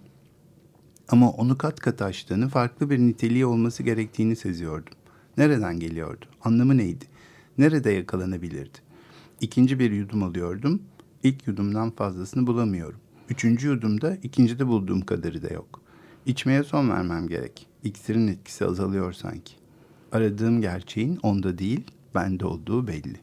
ama 1.09 1.31
onu 1.31 1.57
kat 1.57 1.79
kat 1.79 2.01
açtığını, 2.01 2.49
farklı 2.49 2.89
bir 2.89 2.99
niteliği 2.99 3.45
olması 3.45 3.83
gerektiğini 3.83 4.35
seziyordum. 4.35 4.93
Nereden 5.37 5.79
geliyordu? 5.79 6.25
Anlamı 6.43 6.77
neydi? 6.77 7.05
Nerede 7.57 7.91
yakalanabilirdi? 7.91 8.77
İkinci 9.41 9.79
bir 9.79 9.91
yudum 9.91 10.23
alıyordum. 10.23 10.81
İlk 11.23 11.47
yudumdan 11.47 11.91
fazlasını 11.91 12.47
bulamıyorum. 12.47 12.99
Üçüncü 13.29 13.67
yudumda 13.67 14.15
ikincide 14.23 14.67
bulduğum 14.67 15.01
kadarı 15.01 15.43
da 15.43 15.53
yok. 15.53 15.84
İçmeye 16.25 16.63
son 16.63 16.89
vermem 16.89 17.27
gerek. 17.27 17.67
İksirin 17.83 18.27
etkisi 18.27 18.65
azalıyor 18.65 19.13
sanki. 19.13 19.53
Aradığım 20.11 20.61
gerçeğin 20.61 21.19
onda 21.23 21.57
değil, 21.57 21.83
bende 22.15 22.45
olduğu 22.45 22.87
belli. 22.87 23.19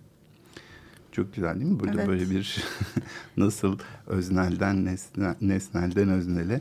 Çok 1.13 1.35
güzel 1.35 1.61
değil 1.61 1.71
mi? 1.71 1.81
Burada 1.81 1.95
evet. 1.95 2.09
böyle 2.09 2.31
bir 2.31 2.65
nasıl 3.37 3.79
öznelden 4.07 4.85
nesne, 4.85 5.35
nesnelden 5.41 6.09
öznele 6.09 6.61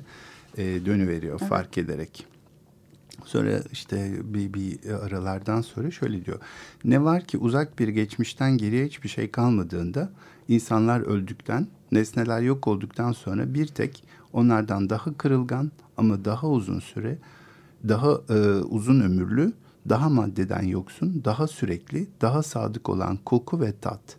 e, 0.57 0.63
dönüveriyor 0.85 1.39
evet. 1.39 1.49
fark 1.49 1.77
ederek. 1.77 2.27
Sonra 3.25 3.59
işte 3.71 4.13
bir, 4.23 4.53
bir 4.53 4.89
aralardan 4.89 5.61
sonra 5.61 5.91
şöyle 5.91 6.25
diyor. 6.25 6.39
Ne 6.83 7.03
var 7.03 7.25
ki 7.25 7.37
uzak 7.37 7.79
bir 7.79 7.87
geçmişten 7.87 8.57
geriye 8.57 8.85
hiçbir 8.85 9.09
şey 9.09 9.31
kalmadığında 9.31 10.11
insanlar 10.47 11.01
öldükten, 11.01 11.67
nesneler 11.91 12.41
yok 12.41 12.67
olduktan 12.67 13.11
sonra 13.11 13.53
bir 13.53 13.67
tek 13.67 14.03
onlardan 14.33 14.89
daha 14.89 15.17
kırılgan 15.17 15.71
ama 16.01 16.25
daha 16.25 16.47
uzun 16.47 16.79
süre, 16.79 17.17
daha 17.87 18.11
e, 18.29 18.39
uzun 18.59 19.01
ömürlü, 19.01 19.53
daha 19.89 20.09
maddeden 20.09 20.63
yoksun, 20.63 21.21
daha 21.25 21.47
sürekli, 21.47 22.07
daha 22.21 22.43
sadık 22.43 22.89
olan 22.89 23.17
koku 23.25 23.61
ve 23.61 23.73
tat, 23.81 24.17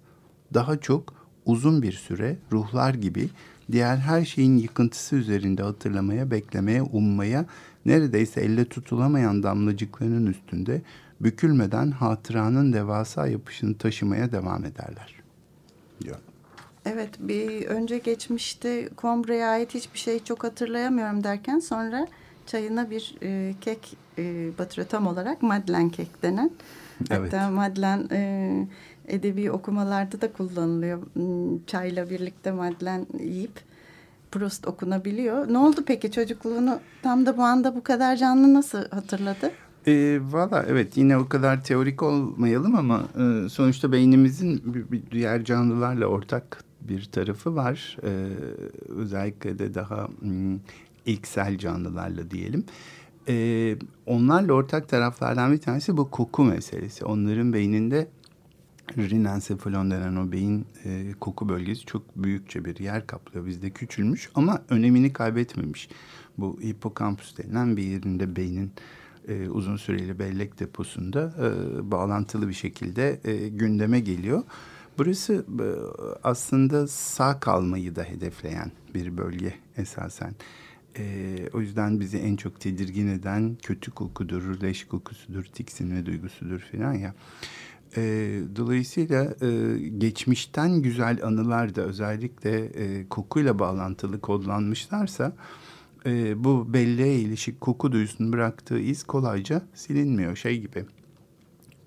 daha 0.54 0.76
çok 0.76 1.14
uzun 1.46 1.82
bir 1.82 1.92
süre 1.92 2.36
ruhlar 2.52 2.94
gibi 2.94 3.28
diğer 3.72 3.96
her 3.96 4.24
şeyin 4.24 4.56
yıkıntısı 4.56 5.16
üzerinde 5.16 5.62
hatırlamaya, 5.62 6.30
beklemeye, 6.30 6.82
ummaya, 6.82 7.46
neredeyse 7.86 8.40
elle 8.40 8.64
tutulamayan 8.64 9.42
damlacıklarının 9.42 10.26
üstünde 10.26 10.82
bükülmeden 11.20 11.90
hatıranın 11.90 12.72
devasa 12.72 13.26
yapışını 13.26 13.78
taşımaya 13.78 14.32
devam 14.32 14.64
ederler. 14.64 15.14
Diyor. 16.00 16.16
Evet 16.86 17.10
bir 17.18 17.66
önce 17.66 17.98
geçmişte 17.98 18.88
Combre'ye 18.98 19.46
ait 19.46 19.74
hiçbir 19.74 19.98
şey 19.98 20.24
çok 20.24 20.44
hatırlayamıyorum 20.44 21.24
derken 21.24 21.58
sonra 21.58 22.06
çayına 22.46 22.90
bir 22.90 23.14
e, 23.22 23.54
kek 23.60 23.96
e, 24.18 24.50
batırıyor 24.58 24.88
tam 24.88 25.06
olarak 25.06 25.42
Madeleine 25.42 25.90
kek 25.90 26.22
denen. 26.22 26.50
Evet. 27.10 27.32
Hatta 27.32 27.50
Madeleine 27.50 28.06
e, 28.10 28.66
edebi 29.08 29.50
okumalarda 29.50 30.20
da 30.20 30.32
kullanılıyor. 30.32 31.02
Hmm, 31.12 31.64
çayla 31.66 32.10
birlikte 32.10 32.52
Madeleine 32.52 33.04
yiyip 33.20 33.60
Proust 34.30 34.66
okunabiliyor. 34.66 35.52
Ne 35.52 35.58
oldu 35.58 35.82
peki 35.86 36.12
çocukluğunu 36.12 36.80
tam 37.02 37.26
da 37.26 37.36
bu 37.36 37.42
anda 37.42 37.76
bu 37.76 37.82
kadar 37.82 38.16
canlı 38.16 38.54
nasıl 38.54 38.88
hatırladı? 38.88 39.50
E, 39.86 40.18
Valla 40.30 40.64
evet 40.68 40.96
yine 40.96 41.16
o 41.16 41.28
kadar 41.28 41.64
teorik 41.64 42.02
olmayalım 42.02 42.74
ama 42.74 43.02
e, 43.18 43.48
sonuçta 43.48 43.92
beynimizin 43.92 44.62
diğer 45.10 45.44
canlılarla 45.44 46.06
ortak 46.06 46.71
bir 46.88 47.04
tarafı 47.04 47.56
var. 47.56 47.96
E, 48.02 48.28
özellikle 48.88 49.58
de 49.58 49.74
daha 49.74 50.08
m, 50.20 50.58
ilksel 51.06 51.58
canlılarla 51.58 52.30
diyelim. 52.30 52.64
E, 53.28 53.76
onlarla 54.06 54.52
ortak 54.52 54.88
taraflardan 54.88 55.52
bir 55.52 55.58
tanesi 55.58 55.96
bu 55.96 56.10
koku 56.10 56.44
meselesi. 56.44 57.04
Onların 57.04 57.52
beyninde 57.52 58.08
rinensefalon 58.96 59.90
denen 59.90 60.16
o 60.16 60.32
beyin 60.32 60.66
e, 60.84 61.12
koku 61.20 61.48
bölgesi 61.48 61.86
çok 61.86 62.16
büyükçe 62.16 62.64
bir 62.64 62.78
yer 62.78 63.06
kaplıyor. 63.06 63.46
Bizde 63.46 63.70
küçülmüş 63.70 64.30
ama 64.34 64.62
önemini 64.68 65.12
kaybetmemiş. 65.12 65.88
Bu 66.38 66.58
hipokampüs 66.62 67.38
denen 67.38 67.76
bir 67.76 67.82
yerinde 67.82 68.36
beynin 68.36 68.72
e, 69.28 69.48
uzun 69.48 69.76
süreli 69.76 70.18
bellek 70.18 70.60
deposunda 70.60 71.34
e, 71.40 71.90
bağlantılı 71.90 72.48
bir 72.48 72.54
şekilde 72.54 73.20
e, 73.24 73.48
gündeme 73.48 74.00
geliyor. 74.00 74.42
Burası 74.98 75.34
e, 75.34 75.66
aslında 76.24 76.86
sağ 76.88 77.40
kalmayı 77.40 77.96
da 77.96 78.02
hedefleyen 78.02 78.72
bir 78.94 79.16
bölge 79.16 79.54
esasen. 79.76 80.34
E, 80.98 81.36
o 81.52 81.60
yüzden 81.60 82.00
bizi 82.00 82.18
en 82.18 82.36
çok 82.36 82.60
tedirgin 82.60 83.08
eden 83.08 83.56
kötü 83.62 83.90
kokudur, 83.90 84.60
leş 84.62 84.84
kokusudur, 84.84 85.44
tiksinme 85.44 86.06
duygusudur 86.06 86.60
falan 86.60 86.92
ya. 86.92 87.14
E, 87.96 88.02
dolayısıyla 88.56 89.34
e, 89.42 89.78
geçmişten 89.88 90.82
güzel 90.82 91.24
anılar 91.24 91.74
da 91.74 91.82
özellikle 91.82 92.64
e, 92.64 93.08
kokuyla 93.08 93.58
bağlantılı 93.58 94.20
kodlanmışlarsa 94.20 95.32
e, 96.06 96.44
bu 96.44 96.72
belleğe 96.72 97.20
ilişik 97.20 97.60
koku 97.60 97.92
duyusunun 97.92 98.32
bıraktığı 98.32 98.78
iz 98.78 99.04
kolayca 99.04 99.62
silinmiyor. 99.74 100.36
Şey 100.36 100.60
gibi 100.60 100.84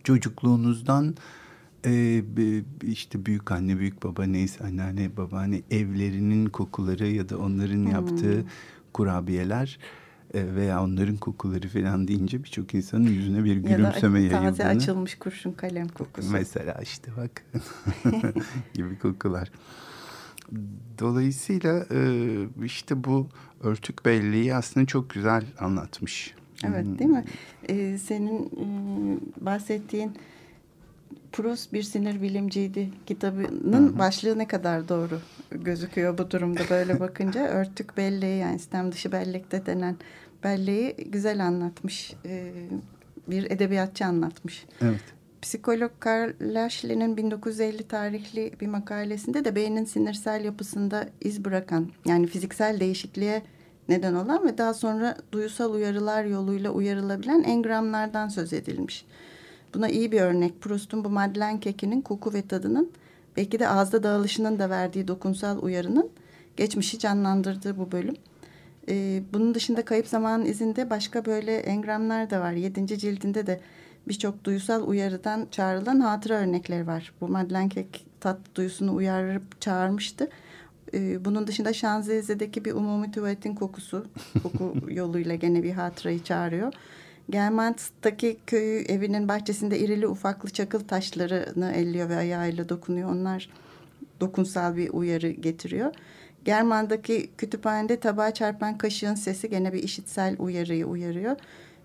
çocukluğunuzdan 0.03 1.15
e, 1.85 2.23
işte 2.83 3.25
büyük 3.25 3.51
anne, 3.51 3.79
büyük 3.79 4.03
baba 4.03 4.23
neyse 4.23 4.63
anneanne, 4.63 5.17
babaanne 5.17 5.61
evlerinin 5.71 6.45
kokuları 6.45 7.07
ya 7.07 7.29
da 7.29 7.37
onların 7.37 7.85
hmm. 7.85 7.91
yaptığı 7.91 8.45
kurabiyeler 8.93 9.79
e, 10.33 10.55
veya 10.55 10.83
onların 10.83 11.17
kokuları 11.17 11.67
falan 11.67 12.07
deyince 12.07 12.43
birçok 12.43 12.73
insanın 12.73 13.07
yüzüne 13.07 13.43
bir 13.43 13.55
gülümseme 13.55 14.21
ya 14.21 14.31
da 14.31 14.33
taze 14.33 14.63
yayıldığını. 14.63 14.67
açılmış 14.67 15.15
kurşun 15.15 15.51
kalem 15.51 15.87
kokusu. 15.87 16.31
Mesela 16.31 16.73
işte 16.81 17.11
bak 17.17 17.45
gibi 18.73 18.99
kokular. 18.99 19.51
Dolayısıyla 20.99 21.85
e, 21.91 22.29
işte 22.65 23.03
bu 23.03 23.27
örtük 23.63 24.05
belleği 24.05 24.55
aslında 24.55 24.85
çok 24.85 25.09
güzel 25.09 25.43
anlatmış. 25.59 26.35
Evet 26.63 26.85
değil 26.99 27.09
mi? 27.09 27.25
Ee, 27.69 27.97
senin 27.97 28.51
bahsettiğin 29.41 30.11
Proust 31.35 31.73
bir 31.73 31.83
sinir 31.83 32.21
bilimciydi 32.21 32.89
kitabının 33.05 33.87
Hı-hı. 33.87 33.99
başlığı 33.99 34.37
ne 34.37 34.47
kadar 34.47 34.89
doğru 34.89 35.19
gözüküyor 35.51 36.17
bu 36.17 36.31
durumda 36.31 36.61
böyle 36.69 36.99
bakınca. 36.99 37.47
Örtük 37.47 37.97
belleği 37.97 38.39
yani 38.39 38.59
sistem 38.59 38.91
dışı 38.91 39.11
bellekte 39.11 39.65
denen 39.65 39.95
belleği 40.43 40.95
güzel 40.95 41.45
anlatmış. 41.45 42.13
Ee, 42.25 42.51
bir 43.27 43.51
edebiyatçı 43.51 44.05
anlatmış. 44.05 44.65
Evet. 44.81 45.01
Psikolog 45.41 45.91
Karl 45.99 46.31
Lashley'nin 46.41 47.17
1950 47.17 47.87
tarihli 47.87 48.53
bir 48.61 48.67
makalesinde 48.67 49.45
de 49.45 49.55
beynin 49.55 49.85
sinirsel 49.85 50.45
yapısında 50.45 51.09
iz 51.21 51.45
bırakan 51.45 51.91
yani 52.05 52.27
fiziksel 52.27 52.79
değişikliğe 52.79 53.41
neden 53.89 54.13
olan 54.13 54.47
ve 54.47 54.57
daha 54.57 54.73
sonra 54.73 55.17
duyusal 55.31 55.73
uyarılar 55.73 56.25
yoluyla 56.25 56.71
uyarılabilen 56.71 57.43
engramlardan 57.43 58.27
söz 58.27 58.53
edilmiş. 58.53 59.05
Buna 59.75 59.89
iyi 59.89 60.11
bir 60.11 60.21
örnek 60.21 60.61
Proust'un 60.61 61.03
bu 61.03 61.09
Madeleine 61.09 61.59
kekinin 61.59 62.01
koku 62.01 62.33
ve 62.33 62.41
tadının 62.41 62.91
belki 63.37 63.59
de 63.59 63.67
ağızda 63.67 64.03
dağılışının 64.03 64.59
da 64.59 64.69
verdiği 64.69 65.07
dokunsal 65.07 65.63
uyarının 65.63 66.09
geçmişi 66.57 66.99
canlandırdığı 66.99 67.77
bu 67.77 67.91
bölüm. 67.91 68.15
E, 68.89 69.23
bunun 69.33 69.55
dışında 69.55 69.85
Kayıp 69.85 70.07
Zamanın 70.07 70.45
izinde 70.45 70.89
başka 70.89 71.25
böyle 71.25 71.57
engramlar 71.57 72.29
da 72.29 72.41
var. 72.41 72.51
Yedinci 72.51 72.99
cildinde 72.99 73.47
de 73.47 73.61
birçok 74.07 74.43
duysal 74.43 74.87
uyarıdan 74.87 75.47
çağrılan 75.51 75.99
hatıra 75.99 76.33
örnekleri 76.33 76.87
var. 76.87 77.13
Bu 77.21 77.27
Madeleine 77.27 77.69
Kek 77.69 78.05
tat 78.19 78.39
duyusunu 78.55 78.95
uyarıp 78.95 79.61
çağırmıştı. 79.61 80.29
Ee, 80.93 81.25
bunun 81.25 81.47
dışında 81.47 81.73
Şanzelize'deki 81.73 82.65
bir 82.65 82.71
umumi 82.71 83.11
tuvaletin 83.11 83.55
kokusu, 83.55 84.05
koku 84.43 84.75
yoluyla 84.89 85.35
gene 85.35 85.63
bir 85.63 85.71
hatırayı 85.71 86.23
çağırıyor. 86.23 86.73
Gelmant'taki 87.29 88.37
köyü 88.47 88.81
evinin 88.81 89.27
bahçesinde 89.27 89.79
irili 89.79 90.07
ufaklı 90.07 90.49
çakıl 90.49 90.79
taşlarını 90.79 91.71
elliyor 91.71 92.09
ve 92.09 92.15
ayağıyla 92.15 92.69
dokunuyor. 92.69 93.09
Onlar 93.09 93.49
dokunsal 94.21 94.75
bir 94.75 94.89
uyarı 94.89 95.29
getiriyor. 95.29 95.93
German'daki 96.45 97.29
kütüphanede 97.37 97.99
tabağa 97.99 98.33
çarpan 98.33 98.77
kaşığın 98.77 99.15
sesi 99.15 99.49
gene 99.49 99.73
bir 99.73 99.83
işitsel 99.83 100.35
uyarıyı 100.39 100.85
uyarıyor. 100.85 101.35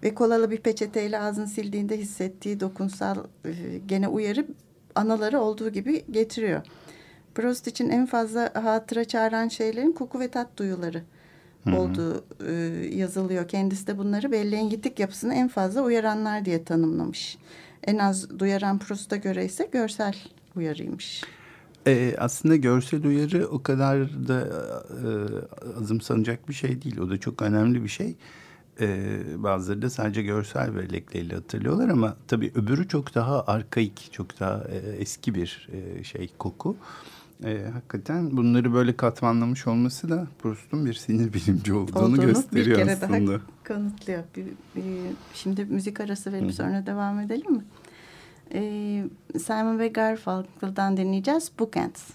Ve 0.02 0.14
kolalı 0.14 0.50
bir 0.50 0.58
peçeteyle 0.58 1.18
ağzını 1.18 1.46
sildiğinde 1.46 1.98
hissettiği 1.98 2.60
dokunsal 2.60 3.16
e, 3.44 3.52
gene 3.86 4.08
uyarı 4.08 4.46
anaları 4.94 5.40
olduğu 5.40 5.70
gibi 5.70 6.04
getiriyor. 6.10 6.62
Proust 7.34 7.66
için 7.66 7.88
en 7.90 8.06
fazla 8.06 8.50
hatıra 8.54 9.04
çağıran 9.04 9.48
şeylerin 9.48 9.92
koku 9.92 10.20
ve 10.20 10.28
tat 10.28 10.56
duyuları 10.56 11.02
Hı 11.64 11.70
-hı. 11.70 11.76
olduğu 11.76 12.24
e, 12.46 12.52
yazılıyor. 12.94 13.48
Kendisi 13.48 13.86
de 13.86 13.98
bunları 13.98 14.32
belleğin 14.32 14.68
yapısını 14.98 15.34
en 15.34 15.48
fazla 15.48 15.82
uyaranlar 15.82 16.44
diye 16.44 16.64
tanımlamış. 16.64 17.38
En 17.84 17.98
az 17.98 18.38
duyaran 18.38 18.78
Proust'a 18.78 19.16
göre 19.16 19.44
ise 19.44 19.68
görsel 19.72 20.14
uyarıymış. 20.56 21.24
E, 21.86 22.14
aslında 22.18 22.56
görsel 22.56 23.04
uyarı 23.04 23.48
o 23.48 23.62
kadar 23.62 24.28
da 24.28 24.48
e, 24.90 25.08
azımsanacak 25.80 26.48
bir 26.48 26.54
şey 26.54 26.82
değil. 26.82 26.98
O 26.98 27.10
da 27.10 27.18
çok 27.18 27.42
önemli 27.42 27.84
bir 27.84 27.88
şey. 27.88 28.14
E, 28.80 29.18
bazıları 29.36 29.82
da 29.82 29.90
sadece 29.90 30.22
görsel 30.22 30.76
bellekle 30.76 31.34
hatırlıyorlar 31.34 31.88
ama 31.88 32.16
tabii 32.28 32.52
öbürü 32.54 32.88
çok 32.88 33.14
daha 33.14 33.44
arkaik, 33.46 34.08
çok 34.12 34.40
daha 34.40 34.64
e, 34.64 34.76
eski 34.76 35.34
bir 35.34 35.68
e, 35.72 36.04
şey 36.04 36.30
koku. 36.38 36.76
E, 36.76 37.19
hakikaten 37.72 38.36
bunları 38.36 38.72
böyle 38.72 38.96
katmanlamış 38.96 39.66
olması 39.66 40.10
da 40.10 40.26
Proust'un 40.38 40.86
bir 40.86 40.94
sinir 40.94 41.32
bilimci 41.32 41.74
olduğunu, 41.74 41.98
olduğunu 41.98 42.22
gösteriyor 42.22 42.78
bir 42.78 42.84
kere 42.84 42.92
aslında. 42.92 43.32
Daha 43.32 43.40
kanıtlıyor. 43.62 44.22
Bir, 44.36 44.44
bir, 44.76 44.82
şimdi 45.34 45.64
müzik 45.64 46.00
arası 46.00 46.32
verip 46.32 46.48
Hı. 46.48 46.52
sonra 46.52 46.86
devam 46.86 47.20
edelim 47.20 47.52
mi? 47.52 47.64
Ee, 48.54 49.04
Simon 49.38 49.78
ve 49.78 49.88
Garfunkel'dan 49.88 50.96
dinleyeceğiz. 50.96 51.52
Bookends. 51.58 52.10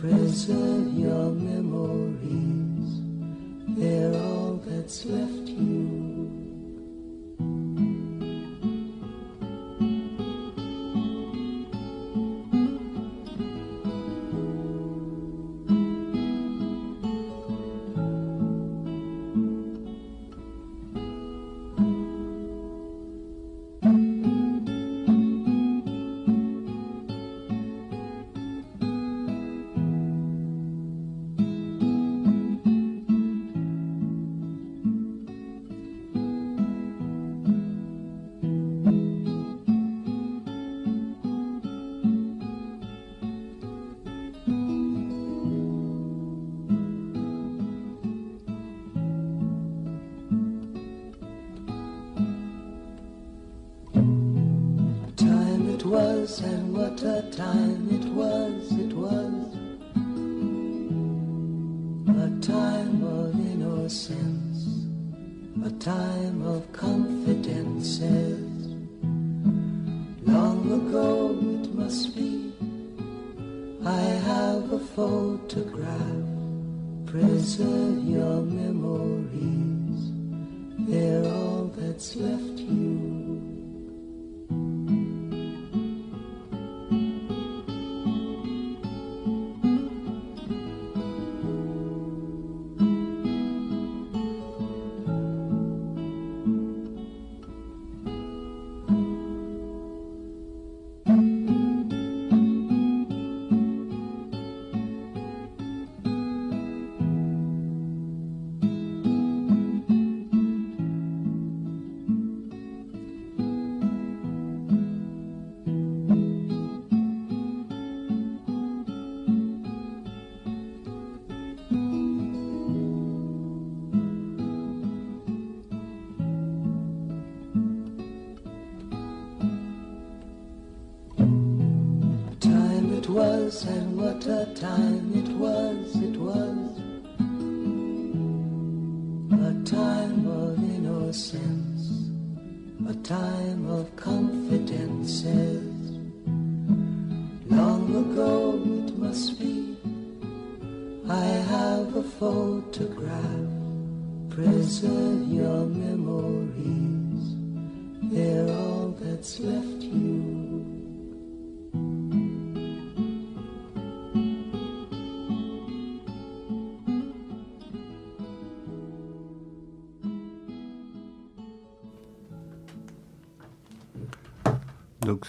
Preserve 0.00 0.94
your 0.94 1.30
memories, 1.32 3.02
they're 3.76 4.14
all 4.22 4.56
that's 4.64 5.04
left 5.04 5.46
you. 5.46 5.99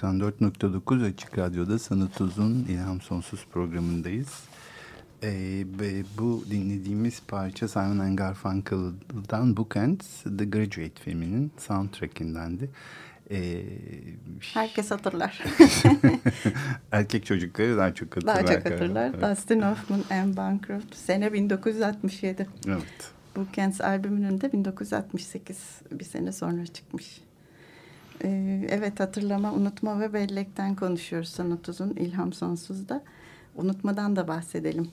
...94.9 0.01 1.05
Açık 1.13 1.37
Radyo'da 1.37 1.79
Sanat 1.79 2.21
Uzun 2.21 2.65
İlham 2.69 3.01
Sonsuz 3.01 3.45
programındayız. 3.51 4.29
Ee, 5.23 5.65
bu 6.17 6.43
dinlediğimiz 6.51 7.21
parça 7.27 7.67
Simon 7.67 8.15
Garfunkel'dan 8.15 9.57
Bookends 9.57 10.23
The 10.37 10.45
Graduate 10.45 11.01
filminin 11.03 11.51
soundtrackindendi. 11.57 12.69
Ee, 13.31 13.63
Herkes 14.53 14.91
hatırlar. 14.91 15.43
erkek 16.91 17.25
çocukları 17.25 17.77
daha 17.77 17.93
çok 17.93 18.15
hatırlar. 18.15 18.47
Daha 18.47 18.53
çok 18.55 18.65
hatırlar. 18.65 19.11
Evet. 19.15 19.37
Dustin 19.37 19.61
Hoffman 19.61 20.03
and 20.09 20.37
Bancroft. 20.37 20.95
Sene 20.95 21.33
1967. 21.33 22.47
evet. 22.67 23.11
Bu 23.35 23.45
Kents 23.53 23.81
albümünün 23.81 24.41
de 24.41 24.53
1968 24.53 25.57
bir 25.91 26.05
sene 26.05 26.31
sonra 26.31 26.65
çıkmış. 26.65 27.21
Ee, 28.23 28.67
evet 28.69 28.99
hatırlama, 28.99 29.53
unutma 29.53 29.99
ve 29.99 30.13
bellekten 30.13 30.75
konuşuyoruz 30.75 31.29
Sanat 31.29 31.69
Uzun, 31.69 31.89
İlham 31.89 32.33
Sonsuz'da. 32.33 33.03
Unutmadan 33.55 34.15
da 34.15 34.27
bahsedelim. 34.27 34.91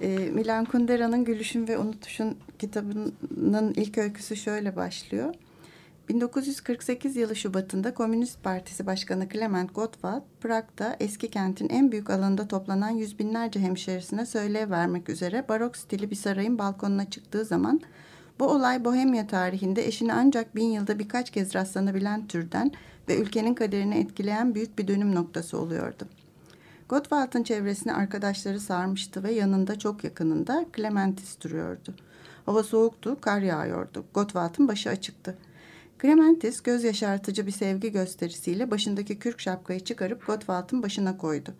Ee, 0.00 0.18
Milan 0.18 0.64
Kundera'nın 0.64 1.24
Gülüşün 1.24 1.68
ve 1.68 1.78
Unutuşun 1.78 2.36
kitabının 2.58 3.74
ilk 3.74 3.98
öyküsü 3.98 4.36
şöyle 4.36 4.76
başlıyor. 4.76 5.34
1948 6.08 7.16
yılı 7.16 7.36
Şubat'ında 7.36 7.94
Komünist 7.94 8.42
Partisi 8.42 8.86
Başkanı 8.86 9.28
Clement 9.28 9.74
Gottwald, 9.74 10.22
Prag'da 10.40 10.96
eski 11.00 11.30
kentin 11.30 11.68
en 11.68 11.92
büyük 11.92 12.10
alanında 12.10 12.48
toplanan 12.48 12.90
yüz 12.90 13.18
binlerce 13.18 13.60
hemşerisine 13.60 14.26
söylev 14.26 14.70
vermek 14.70 15.08
üzere 15.08 15.48
barok 15.48 15.76
stili 15.76 16.10
bir 16.10 16.16
sarayın 16.16 16.58
balkonuna 16.58 17.10
çıktığı 17.10 17.44
zaman 17.44 17.80
bu 18.38 18.46
olay 18.46 18.84
Bohemya 18.84 19.26
tarihinde 19.26 19.86
eşine 19.86 20.12
ancak 20.12 20.56
bin 20.56 20.70
yılda 20.70 20.98
birkaç 20.98 21.30
kez 21.30 21.54
rastlanabilen 21.54 22.26
türden 22.26 22.72
ve 23.08 23.16
ülkenin 23.16 23.54
kaderini 23.54 23.98
etkileyen 23.98 24.54
büyük 24.54 24.78
bir 24.78 24.88
dönüm 24.88 25.14
noktası 25.14 25.58
oluyordu. 25.58 26.08
Gottwald'ın 26.88 27.42
çevresini 27.42 27.92
arkadaşları 27.92 28.60
sarmıştı 28.60 29.22
ve 29.22 29.32
yanında 29.32 29.78
çok 29.78 30.04
yakınında 30.04 30.66
Clementis 30.76 31.40
duruyordu. 31.40 31.94
Hava 32.46 32.62
soğuktu, 32.62 33.20
kar 33.20 33.40
yağıyordu. 33.40 34.04
Gottwald'ın 34.14 34.68
başı 34.68 34.90
açıktı. 34.90 35.38
Clementis 36.02 36.62
göz 36.62 36.84
yaşartıcı 36.84 37.46
bir 37.46 37.52
sevgi 37.52 37.92
gösterisiyle 37.92 38.70
başındaki 38.70 39.18
kürk 39.18 39.40
şapkayı 39.40 39.80
çıkarıp 39.80 40.26
Gottwald'ın 40.26 40.82
başına 40.82 41.18
koydu. 41.18 41.54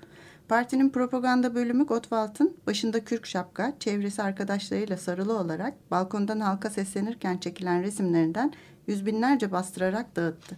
Partinin 0.48 0.90
propaganda 0.90 1.54
bölümü 1.54 1.86
Gottwald'ın 1.86 2.56
başında 2.66 3.04
kürk 3.04 3.26
şapka, 3.26 3.72
çevresi 3.80 4.22
arkadaşlarıyla 4.22 4.96
sarılı 4.96 5.38
olarak 5.38 5.90
balkondan 5.90 6.40
halka 6.40 6.70
seslenirken 6.70 7.38
çekilen 7.38 7.82
resimlerinden 7.82 8.52
yüz 8.86 9.06
binlerce 9.06 9.52
bastırarak 9.52 10.16
dağıttı. 10.16 10.56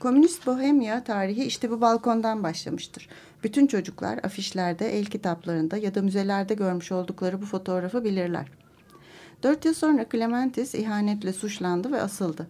Komünist 0.00 0.46
Bohemya 0.46 1.04
tarihi 1.04 1.44
işte 1.44 1.70
bu 1.70 1.80
balkondan 1.80 2.42
başlamıştır. 2.42 3.08
Bütün 3.42 3.66
çocuklar 3.66 4.18
afişlerde, 4.22 4.98
el 4.98 5.04
kitaplarında 5.04 5.76
ya 5.76 5.94
da 5.94 6.02
müzelerde 6.02 6.54
görmüş 6.54 6.92
oldukları 6.92 7.42
bu 7.42 7.46
fotoğrafı 7.46 8.04
bilirler. 8.04 8.46
Dört 9.42 9.64
yıl 9.64 9.74
sonra 9.74 10.06
Clementis 10.12 10.74
ihanetle 10.74 11.32
suçlandı 11.32 11.92
ve 11.92 12.02
asıldı. 12.02 12.48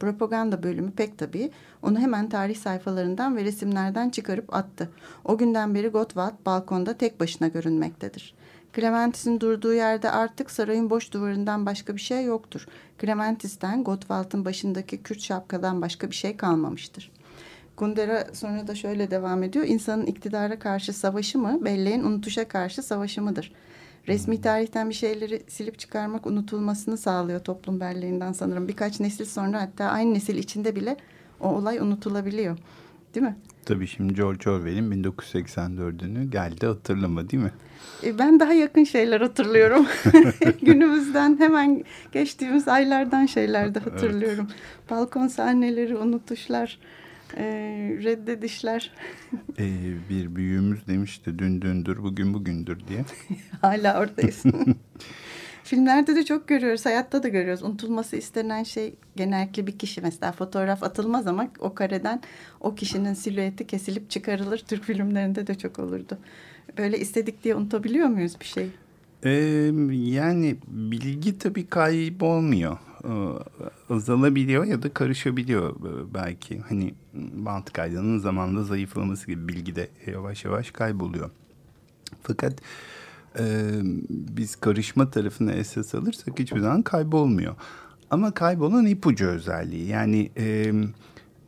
Propaganda 0.00 0.62
bölümü 0.62 0.90
pek 0.90 1.18
tabii 1.18 1.50
onu 1.82 1.98
hemen 1.98 2.28
tarih 2.28 2.56
sayfalarından 2.56 3.36
ve 3.36 3.44
resimlerden 3.44 4.10
çıkarıp 4.10 4.54
attı. 4.54 4.90
O 5.24 5.38
günden 5.38 5.74
beri 5.74 5.88
Gottwald 5.88 6.46
balkonda 6.46 6.94
tek 6.94 7.20
başına 7.20 7.48
görünmektedir. 7.48 8.34
Clementis'in 8.74 9.40
durduğu 9.40 9.74
yerde 9.74 10.10
artık 10.10 10.50
sarayın 10.50 10.90
boş 10.90 11.12
duvarından 11.12 11.66
başka 11.66 11.94
bir 11.94 12.00
şey 12.00 12.24
yoktur. 12.24 12.66
Clementis'ten 13.00 13.84
Gottwald'ın 13.84 14.44
başındaki 14.44 15.02
Kürt 15.02 15.20
şapkadan 15.20 15.82
başka 15.82 16.10
bir 16.10 16.14
şey 16.14 16.36
kalmamıştır. 16.36 17.12
Kundera 17.76 18.26
sonra 18.32 18.66
da 18.66 18.74
şöyle 18.74 19.10
devam 19.10 19.42
ediyor. 19.42 19.64
İnsanın 19.64 20.06
iktidara 20.06 20.58
karşı 20.58 20.92
savaşı 20.92 21.38
mı, 21.38 21.64
belleğin 21.64 22.04
unutuşa 22.04 22.48
karşı 22.48 22.82
savaşı 22.82 23.22
mıdır? 23.22 23.52
Resmi 24.08 24.40
tarihten 24.40 24.88
bir 24.90 24.94
şeyleri 24.94 25.42
silip 25.48 25.78
çıkarmak 25.78 26.26
unutulmasını 26.26 26.96
sağlıyor 26.98 27.40
toplum 27.40 27.80
belleğinden 27.80 28.32
sanırım. 28.32 28.68
Birkaç 28.68 29.00
nesil 29.00 29.24
sonra 29.24 29.60
hatta 29.62 29.84
aynı 29.84 30.14
nesil 30.14 30.38
içinde 30.38 30.76
bile 30.76 30.96
o 31.40 31.48
olay 31.48 31.78
unutulabiliyor. 31.78 32.58
Değil 33.14 33.26
mi? 33.26 33.36
Tabii 33.64 33.86
şimdi 33.86 34.14
George 34.14 34.50
Orwell'in 34.50 35.02
1984'ünü 35.04 36.30
geldi 36.30 36.66
hatırlama 36.66 37.30
değil 37.30 37.42
mi? 37.42 37.50
E, 38.04 38.18
Ben 38.18 38.40
daha 38.40 38.52
yakın 38.52 38.84
şeyler 38.84 39.20
hatırlıyorum. 39.20 39.86
Günümüzden 40.62 41.38
hemen 41.40 41.84
geçtiğimiz 42.12 42.68
aylardan 42.68 43.26
şeyler 43.26 43.74
de 43.74 43.78
hatırlıyorum. 43.78 44.48
Balkon 44.90 45.28
sahneleri, 45.28 45.96
unutuşlar, 45.96 46.78
e, 47.36 47.44
reddedişler. 48.04 48.90
Ee, 49.58 49.94
bir 50.10 50.36
büyüğümüz 50.36 50.86
demişti 50.86 51.38
dün 51.38 51.62
dündür 51.62 52.02
bugün 52.02 52.34
bugündür 52.34 52.78
diye. 52.88 53.04
Hala 53.60 54.00
oradayız. 54.00 54.42
Filmlerde 55.64 56.16
de 56.16 56.24
çok 56.24 56.48
görüyoruz, 56.48 56.86
hayatta 56.86 57.22
da 57.22 57.28
görüyoruz. 57.28 57.62
Unutulması 57.62 58.16
istenen 58.16 58.62
şey 58.62 58.94
genellikle 59.16 59.66
bir 59.66 59.78
kişi. 59.78 60.00
Mesela 60.00 60.32
fotoğraf 60.32 60.82
atılmaz 60.82 61.26
ama 61.26 61.48
o 61.58 61.74
kareden 61.74 62.20
o 62.60 62.74
kişinin 62.74 63.14
silüeti 63.14 63.66
kesilip 63.66 64.10
çıkarılır. 64.10 64.58
Türk 64.58 64.84
filmlerinde 64.84 65.46
de 65.46 65.54
çok 65.54 65.78
olurdu. 65.78 66.18
Böyle 66.78 66.98
istedik 66.98 67.44
diye 67.44 67.54
unutabiliyor 67.54 68.08
muyuz 68.08 68.40
bir 68.40 68.46
şey? 68.46 68.70
Ee, 69.24 69.30
yani 69.90 70.56
bilgi 70.66 71.38
tabii 71.38 71.66
kaybolmuyor. 71.66 72.78
Ee, 73.04 73.94
azalabiliyor 73.94 74.64
ya 74.64 74.82
da 74.82 74.94
karışabiliyor 74.94 75.70
e, 75.70 76.14
belki. 76.14 76.58
Hani 76.58 76.94
bant 77.34 77.72
kaydının 77.72 78.18
zamanla 78.18 78.62
zayıflaması 78.62 79.26
gibi 79.26 79.48
bilgi 79.48 79.76
de 79.76 79.88
yavaş 80.06 80.44
yavaş 80.44 80.70
kayboluyor. 80.70 81.30
Fakat 82.22 82.54
e, 83.38 83.44
biz 84.10 84.56
karışma 84.56 85.10
tarafını 85.10 85.52
esas 85.52 85.94
alırsak 85.94 86.38
hiçbir 86.38 86.60
zaman 86.60 86.82
kaybolmuyor. 86.82 87.54
Ama 88.10 88.30
kaybolan 88.30 88.86
ipucu 88.86 89.26
özelliği. 89.26 89.88
Yani 89.88 90.30
e, 90.36 90.72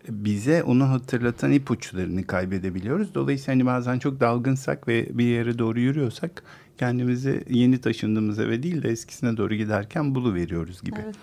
bize 0.09 0.63
onu 0.63 0.91
hatırlatan 0.91 1.53
ipuçlarını 1.53 2.27
kaybedebiliyoruz. 2.27 3.15
Dolayısıyla 3.15 3.55
hani 3.55 3.67
bazen 3.67 3.99
çok 3.99 4.21
dalgınsak 4.21 4.89
ve 4.89 5.19
bir 5.19 5.25
yere 5.25 5.59
doğru 5.59 5.81
yürüyorsak 5.81 6.43
kendimizi 6.79 7.45
yeni 7.51 7.81
taşındığımız 7.81 8.39
eve 8.39 8.63
değil 8.63 8.83
de 8.83 8.89
eskisine 8.89 9.37
doğru 9.37 9.55
giderken 9.55 10.15
buluveriyoruz 10.15 10.83
gibi. 10.83 11.01
Evet. 11.05 11.17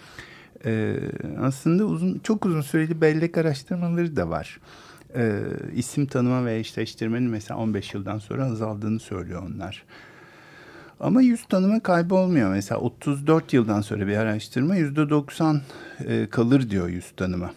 Ee, 0.66 0.96
aslında 1.42 1.86
uzun 1.86 2.20
çok 2.20 2.46
uzun 2.46 2.62
süreli 2.62 3.02
bellek 3.02 3.38
araştırmaları 3.38 4.16
da 4.16 4.30
var. 4.30 4.60
Ee, 5.16 5.42
isim 5.76 6.06
tanıma 6.06 6.46
ve 6.46 6.60
eşleştirmenin 6.60 7.30
mesela 7.30 7.60
15 7.60 7.94
yıldan 7.94 8.20
sonra 8.20 8.46
azaldığını 8.46 9.00
söylüyor 9.00 9.44
onlar. 9.48 9.84
Ama 11.00 11.22
yüz 11.22 11.46
tanıma 11.46 11.80
kaybolmuyor. 11.80 12.52
Mesela 12.52 12.82
34 12.82 13.54
yıldan 13.54 13.82
sonra 13.82 14.08
bir 14.08 14.18
araştırma 14.18 14.78
%90 14.78 15.60
e, 16.06 16.28
kalır 16.30 16.70
diyor 16.70 16.90
yüz 16.90 17.12
tanıma. 17.12 17.52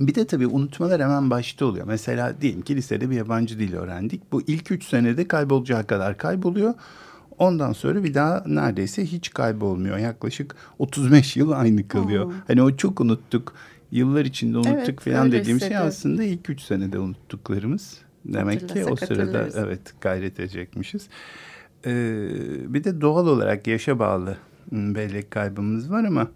Bir 0.00 0.14
de 0.14 0.26
tabii 0.26 0.46
unutmalar 0.46 1.02
hemen 1.02 1.30
başta 1.30 1.66
oluyor. 1.66 1.86
Mesela 1.86 2.40
diyelim 2.40 2.62
ki 2.62 2.76
lisede 2.76 3.10
bir 3.10 3.16
yabancı 3.16 3.58
dil 3.58 3.74
öğrendik. 3.74 4.32
Bu 4.32 4.42
ilk 4.46 4.70
üç 4.70 4.84
senede 4.84 5.28
kaybolacağı 5.28 5.86
kadar 5.86 6.18
kayboluyor. 6.18 6.74
Ondan 7.38 7.72
sonra 7.72 8.04
bir 8.04 8.14
daha 8.14 8.44
neredeyse 8.46 9.04
hiç 9.06 9.30
kaybolmuyor. 9.30 9.98
Yaklaşık 9.98 10.56
35 10.78 11.36
yıl 11.36 11.50
aynı 11.50 11.88
kalıyor. 11.88 12.26
Hmm. 12.26 12.32
Hani 12.46 12.62
o 12.62 12.76
çok 12.76 13.00
unuttuk. 13.00 13.54
Yıllar 13.90 14.24
içinde 14.24 14.58
unuttuk 14.58 14.76
Evet, 14.76 15.00
falan 15.00 15.32
dediğim 15.32 15.60
şey 15.60 15.76
aslında 15.76 16.24
ilk 16.24 16.50
üç 16.50 16.60
senede 16.60 16.98
unuttuklarımız. 16.98 17.98
Demek 18.24 18.68
ki 18.68 18.84
o 18.84 18.96
sırada 18.96 19.48
evet 19.54 19.80
gayret 20.00 20.40
edecekmişiz. 20.40 21.08
Ee, 21.86 22.28
bir 22.74 22.84
de 22.84 23.00
doğal 23.00 23.26
olarak 23.26 23.66
yaşa 23.66 23.98
bağlı 23.98 24.36
hmm, 24.68 24.94
bellek 24.94 25.30
kaybımız 25.30 25.90
var 25.90 26.04
ama 26.04 26.28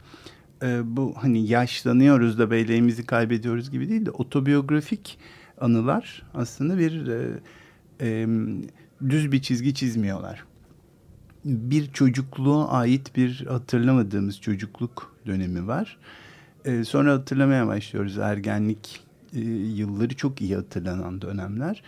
e, 0.62 0.96
bu 0.96 1.14
hani 1.16 1.48
yaşlanıyoruz 1.48 2.38
da 2.38 2.50
belleğimizi 2.50 3.06
kaybediyoruz 3.06 3.70
gibi 3.70 3.88
değil 3.88 4.06
de 4.06 4.10
otobiyografik 4.10 5.18
anılar 5.60 6.22
aslında 6.34 6.78
bir 6.78 7.06
e, 7.06 7.40
e, 8.00 8.26
düz 9.08 9.32
bir 9.32 9.42
çizgi 9.42 9.74
çizmiyorlar. 9.74 10.44
Bir 11.44 11.92
çocukluğa 11.92 12.68
ait 12.68 13.16
bir 13.16 13.46
hatırlamadığımız 13.46 14.40
çocukluk 14.40 15.14
dönemi 15.26 15.66
var. 15.66 15.98
E, 16.64 16.84
sonra 16.84 17.12
hatırlamaya 17.12 17.66
başlıyoruz 17.66 18.18
ergenlik 18.18 19.00
e, 19.34 19.40
yılları 19.40 20.16
çok 20.16 20.40
iyi 20.40 20.54
hatırlanan 20.56 21.22
dönemler. 21.22 21.82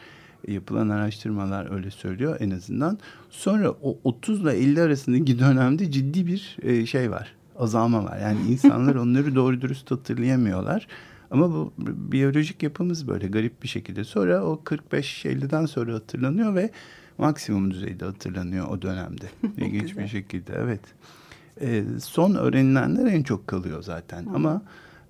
Yapılan 0.49 0.89
araştırmalar 0.89 1.75
öyle 1.75 1.91
söylüyor 1.91 2.37
en 2.41 2.51
azından. 2.51 2.99
Sonra 3.31 3.71
o 3.71 3.99
30 4.05 4.41
ile 4.41 4.53
50 4.53 4.83
arasındaki 4.83 5.39
dönemde 5.39 5.91
ciddi 5.91 6.27
bir 6.27 6.57
e, 6.63 6.87
şey 6.87 7.11
var. 7.11 7.35
Azalma 7.61 8.05
var. 8.05 8.19
Yani 8.19 8.41
insanlar 8.49 8.95
onları 9.05 9.35
doğru 9.35 9.61
dürüst 9.61 9.91
hatırlayamıyorlar. 9.91 10.87
Ama 11.31 11.51
bu 11.51 11.73
biyolojik 11.79 12.63
yapımız 12.63 13.09
böyle 13.09 13.27
garip 13.27 13.63
bir 13.63 13.69
şekilde. 13.69 14.05
Sonra 14.05 14.45
o 14.45 14.61
45-50'den 14.65 15.67
sonra 15.67 15.95
hatırlanıyor 15.95 16.55
ve 16.55 16.71
maksimum 17.19 17.71
düzeyde 17.71 18.05
hatırlanıyor 18.05 18.69
o 18.69 18.83
dönemde. 18.83 19.25
İlginç 19.57 19.99
bir 19.99 20.09
şekilde 20.09 20.53
evet. 20.57 20.81
E, 21.61 21.85
son 22.01 22.35
öğrenilenler 22.35 23.13
en 23.13 23.23
çok 23.23 23.47
kalıyor 23.47 23.83
zaten. 23.83 24.27
Hı. 24.27 24.31
Ama 24.35 24.63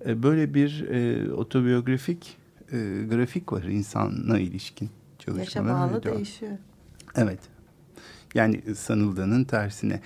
e, 0.05 0.23
böyle 0.23 0.53
bir 0.53 0.89
e, 0.89 1.33
otobiyografik 1.33 2.37
e, 2.71 2.77
grafik 3.09 3.53
var 3.53 3.63
insanla 3.63 4.39
ilişkin 4.39 4.89
çalışmalar. 5.19 5.69
Yaşa 5.69 5.93
bağlı 5.93 6.03
değişiyor. 6.03 6.57
Evet. 7.15 7.39
Yani 8.35 8.75
sanıldığının 8.75 9.43
tersine. 9.43 10.01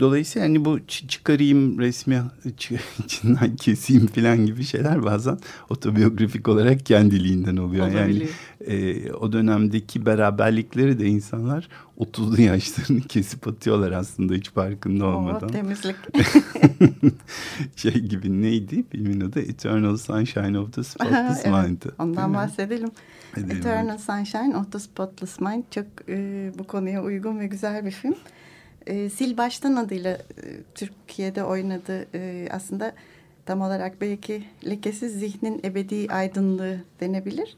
Dolayısıyla 0.00 0.48
hani 0.48 0.64
bu 0.64 0.78
çıkarayım 0.86 1.78
resmi 1.78 2.22
içinden 3.04 3.56
keseyim 3.56 4.06
falan 4.06 4.46
gibi 4.46 4.64
şeyler 4.64 5.04
bazen 5.04 5.38
otobiyografik 5.70 6.48
olarak 6.48 6.86
kendiliğinden 6.86 7.56
oluyor. 7.56 7.88
Yani 7.88 8.28
e, 8.66 9.12
o 9.12 9.32
dönemdeki 9.32 10.06
beraberlikleri 10.06 10.98
de 10.98 11.06
insanlar 11.06 11.68
30'lu 11.98 12.40
yaşlarını 12.40 13.00
kesip 13.08 13.48
atıyorlar 13.48 13.92
aslında 13.92 14.34
hiç 14.34 14.50
farkında 14.50 15.06
olmadan. 15.06 15.48
Oh, 15.48 15.52
temizlik. 15.52 15.96
şey 17.76 17.92
gibi 17.92 18.42
neydi 18.42 18.84
filmin 18.90 19.20
adı? 19.20 19.40
Eternal 19.40 19.96
Sunshine 19.96 20.58
of 20.58 20.72
the 20.72 20.84
Spotless 20.84 21.44
evet, 21.44 21.68
Mind. 21.68 21.82
Ondan 21.98 22.34
bahsedelim. 22.34 22.90
Edelim. 23.36 23.56
Eternal 23.56 23.98
Sunshine 23.98 24.56
of 24.56 24.72
the 24.72 24.78
Spotless 24.78 25.40
Mind 25.40 25.64
çok 25.70 25.86
e, 26.08 26.52
bu 26.58 26.64
konuya 26.64 27.02
uygun 27.02 27.38
ve 27.38 27.46
güzel 27.46 27.84
bir 27.84 27.90
film 27.90 28.14
e, 28.86 29.10
Sil 29.16 29.32
Baştan 29.36 29.76
adıyla 29.76 30.12
e, 30.12 30.44
Türkiye'de 30.74 31.44
oynadı. 31.44 32.06
E, 32.14 32.48
aslında 32.50 32.92
tam 33.46 33.60
olarak 33.60 34.00
belki 34.00 34.44
lekesiz 34.66 35.12
zihnin 35.18 35.60
ebedi 35.64 36.06
aydınlığı 36.10 36.78
denebilir. 37.00 37.56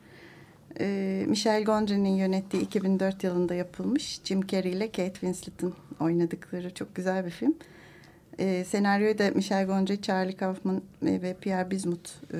E, 0.80 1.24
Michel 1.26 1.64
Gondry'nin 1.64 2.16
yönettiği 2.16 2.62
2004 2.62 3.24
yılında 3.24 3.54
yapılmış 3.54 4.20
Jim 4.24 4.46
Carrey 4.46 4.72
ile 4.72 4.86
Kate 4.86 5.12
Winslet'ın 5.12 5.74
oynadıkları 6.00 6.74
çok 6.74 6.94
güzel 6.94 7.26
bir 7.26 7.30
film. 7.30 7.54
E, 8.38 8.64
senaryoyu 8.64 9.18
da 9.18 9.30
Michel 9.34 9.66
Gondry, 9.66 10.02
Charlie 10.02 10.36
Kaufman 10.36 10.82
ve 11.02 11.34
Pierre 11.40 11.70
Bismuth 11.70 12.10
e, 12.34 12.38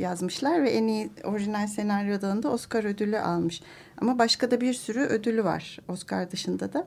yazmışlar 0.00 0.62
ve 0.62 0.70
en 0.70 0.86
iyi 0.86 1.10
orijinal 1.24 1.66
senaryo 1.66 2.20
dalında 2.20 2.50
Oscar 2.50 2.84
ödülü 2.84 3.18
almış. 3.18 3.62
Ama 3.98 4.18
başka 4.18 4.50
da 4.50 4.60
bir 4.60 4.74
sürü 4.74 5.00
ödülü 5.00 5.44
var 5.44 5.78
Oscar 5.88 6.30
dışında 6.30 6.72
da. 6.72 6.86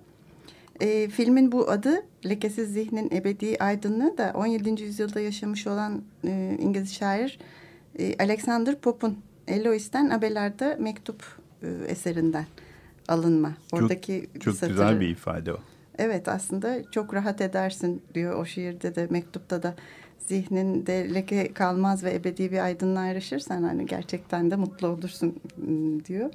E, 0.82 1.10
filmin 1.10 1.52
bu 1.52 1.70
adı 1.70 2.04
Lekesiz 2.26 2.74
Zihnin 2.74 3.10
Ebedi 3.12 3.58
Aydınlığı 3.60 4.18
da 4.18 4.32
17. 4.36 4.84
yüzyılda 4.84 5.20
yaşamış 5.20 5.68
olan 5.68 6.02
e, 6.26 6.58
İngiliz 6.60 6.94
şair 6.94 7.40
e, 8.00 8.24
Alexander 8.24 8.80
Pope'un 8.80 9.18
Elois'ten 9.48 10.10
Abelard'a 10.10 10.76
mektup 10.80 11.24
e, 11.64 11.68
eserinden 11.88 12.46
alınma. 13.08 13.54
Oradaki 13.72 14.30
çok, 14.34 14.42
çok 14.42 14.54
satırı. 14.54 14.70
güzel 14.70 15.00
bir 15.00 15.10
ifade 15.10 15.54
o. 15.54 15.58
Evet 15.98 16.28
aslında 16.28 16.92
çok 16.92 17.14
rahat 17.14 17.42
edersin 17.42 18.02
diyor 18.14 18.40
o 18.40 18.46
şiirde 18.46 18.96
de 18.96 19.08
mektupta 19.10 19.64
da 19.64 19.76
zihninde 20.20 21.14
leke 21.14 21.54
kalmaz 21.54 22.04
ve 22.04 22.14
ebedi 22.14 22.52
bir 22.52 22.60
aydınlığa 22.60 23.08
erişirsen 23.08 23.64
hani 23.64 23.86
gerçekten 23.86 24.52
de 24.52 24.56
mutlu 24.56 24.88
olursun 24.88 25.36
diyor. 26.08 26.30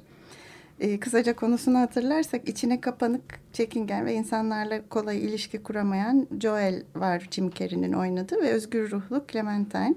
E, 0.79 0.99
kısaca 0.99 1.35
konusunu 1.35 1.79
hatırlarsak 1.79 2.49
içine 2.49 2.81
kapanık, 2.81 3.39
çekingen 3.53 4.05
ve 4.05 4.13
insanlarla 4.13 4.81
kolay 4.89 5.25
ilişki 5.25 5.63
kuramayan 5.63 6.27
Joel 6.41 6.83
var 6.95 7.27
Jim 7.31 7.49
Carrey'nin 7.51 7.93
oynadığı 7.93 8.41
ve 8.41 8.51
özgür 8.51 8.91
ruhlu 8.91 9.25
Clementine, 9.31 9.95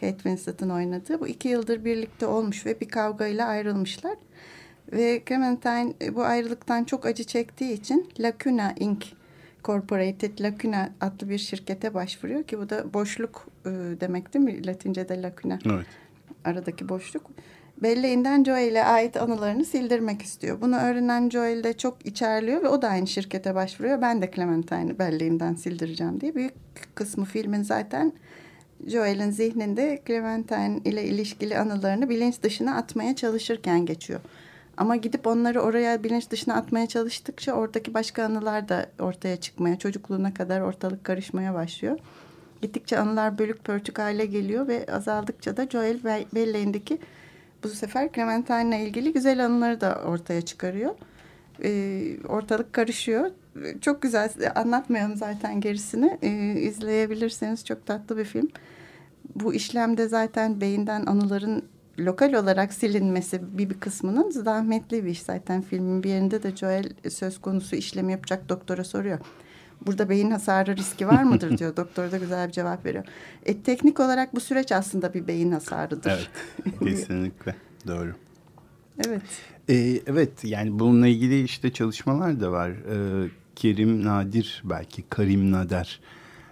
Kate 0.00 0.16
Winslet'ın 0.16 0.70
oynadığı. 0.70 1.20
Bu 1.20 1.28
iki 1.28 1.48
yıldır 1.48 1.84
birlikte 1.84 2.26
olmuş 2.26 2.66
ve 2.66 2.80
bir 2.80 2.88
kavgayla 2.88 3.46
ayrılmışlar. 3.46 4.16
Ve 4.92 5.22
Clementine 5.28 5.92
e, 6.02 6.14
bu 6.14 6.24
ayrılıktan 6.24 6.84
çok 6.84 7.06
acı 7.06 7.24
çektiği 7.24 7.72
için 7.72 8.10
Lacuna 8.20 8.74
Inc. 8.80 9.06
Corporated 9.64 10.38
Lacuna 10.40 10.90
adlı 11.00 11.28
bir 11.28 11.38
şirkete 11.38 11.94
başvuruyor 11.94 12.42
ki 12.42 12.58
bu 12.58 12.70
da 12.70 12.94
boşluk 12.94 13.48
e, 13.64 13.70
demek 14.00 14.34
değil 14.34 14.44
mi? 14.44 14.66
Latince'de 14.66 15.22
Lacuna. 15.22 15.58
Evet. 15.66 15.86
Aradaki 16.44 16.88
boşluk 16.88 17.30
belleğinden 17.82 18.44
Joel'e 18.44 18.84
ait 18.84 19.16
anılarını 19.16 19.64
sildirmek 19.64 20.22
istiyor. 20.22 20.60
Bunu 20.60 20.76
öğrenen 20.76 21.30
Joel 21.30 21.64
de 21.64 21.72
çok 21.72 22.06
içerliyor 22.06 22.62
ve 22.62 22.68
o 22.68 22.82
da 22.82 22.88
aynı 22.88 23.06
şirkete 23.06 23.54
başvuruyor. 23.54 24.02
Ben 24.02 24.22
de 24.22 24.30
Clementine'i 24.34 24.98
belleğimden 24.98 25.54
sildireceğim 25.54 26.20
diye. 26.20 26.34
Büyük 26.34 26.54
kısmı 26.94 27.24
filmin 27.24 27.62
zaten 27.62 28.12
Joel'in 28.86 29.30
zihninde 29.30 30.02
Clementine 30.06 30.80
ile 30.84 31.04
ilişkili 31.04 31.58
anılarını 31.58 32.08
bilinç 32.08 32.42
dışına 32.42 32.76
atmaya 32.76 33.16
çalışırken 33.16 33.86
geçiyor. 33.86 34.20
Ama 34.76 34.96
gidip 34.96 35.26
onları 35.26 35.60
oraya 35.60 36.04
bilinç 36.04 36.30
dışına 36.30 36.54
atmaya 36.54 36.86
çalıştıkça 36.86 37.52
oradaki 37.52 37.94
başka 37.94 38.24
anılar 38.24 38.68
da 38.68 38.86
ortaya 38.98 39.36
çıkmaya, 39.36 39.78
çocukluğuna 39.78 40.34
kadar 40.34 40.60
ortalık 40.60 41.04
karışmaya 41.04 41.54
başlıyor. 41.54 41.98
Gittikçe 42.62 42.98
anılar 42.98 43.38
bölük 43.38 43.64
pörtük 43.64 43.98
hale 43.98 44.26
geliyor 44.26 44.68
ve 44.68 44.86
azaldıkça 44.92 45.56
da 45.56 45.66
Joel 45.66 46.04
belleğindeki 46.34 46.98
bu 47.64 47.68
sefer 47.68 48.12
Clementine 48.12 48.68
ile 48.68 48.88
ilgili 48.88 49.12
güzel 49.12 49.44
anıları 49.44 49.80
da 49.80 50.02
ortaya 50.06 50.42
çıkarıyor. 50.42 50.94
E, 51.64 52.02
ortalık 52.28 52.72
karışıyor. 52.72 53.30
Çok 53.80 54.02
güzel. 54.02 54.30
Anlatmayalım 54.54 55.16
zaten 55.16 55.60
gerisini. 55.60 56.18
E, 56.22 56.60
izleyebilirseniz 56.60 57.64
çok 57.64 57.86
tatlı 57.86 58.16
bir 58.16 58.24
film. 58.24 58.48
Bu 59.34 59.54
işlemde 59.54 60.08
zaten 60.08 60.60
beyinden 60.60 61.06
anıların 61.06 61.62
lokal 61.98 62.32
olarak 62.32 62.72
silinmesi 62.72 63.58
bir, 63.58 63.70
bir 63.70 63.80
kısmının 63.80 64.30
zahmetli 64.30 65.04
bir 65.04 65.10
iş 65.10 65.22
zaten 65.22 65.62
filmin 65.62 66.02
bir 66.02 66.08
yerinde 66.08 66.42
de 66.42 66.56
Joel 66.56 66.90
söz 67.10 67.40
konusu 67.40 67.76
işlem 67.76 68.08
yapacak 68.08 68.48
doktora 68.48 68.84
soruyor 68.84 69.18
burada 69.86 70.08
beyin 70.08 70.30
hasarı 70.30 70.76
riski 70.76 71.08
var 71.08 71.22
mıdır 71.22 71.58
diyor. 71.58 71.76
Doktor 71.76 72.10
da 72.10 72.16
güzel 72.16 72.48
bir 72.48 72.52
cevap 72.52 72.86
veriyor. 72.86 73.04
E, 73.46 73.62
teknik 73.62 74.00
olarak 74.00 74.34
bu 74.34 74.40
süreç 74.40 74.72
aslında 74.72 75.14
bir 75.14 75.26
beyin 75.26 75.52
hasarıdır. 75.52 76.30
Evet 76.66 76.78
kesinlikle 76.84 77.54
doğru. 77.86 78.14
Evet. 79.06 79.22
Ee, 79.68 80.00
evet 80.06 80.44
yani 80.44 80.78
bununla 80.78 81.06
ilgili 81.06 81.42
işte 81.42 81.72
çalışmalar 81.72 82.40
da 82.40 82.52
var. 82.52 82.70
Ee, 82.70 83.28
Kerim 83.56 84.04
Nadir 84.04 84.62
belki 84.64 85.02
Karim 85.02 85.52
Nader 85.52 86.00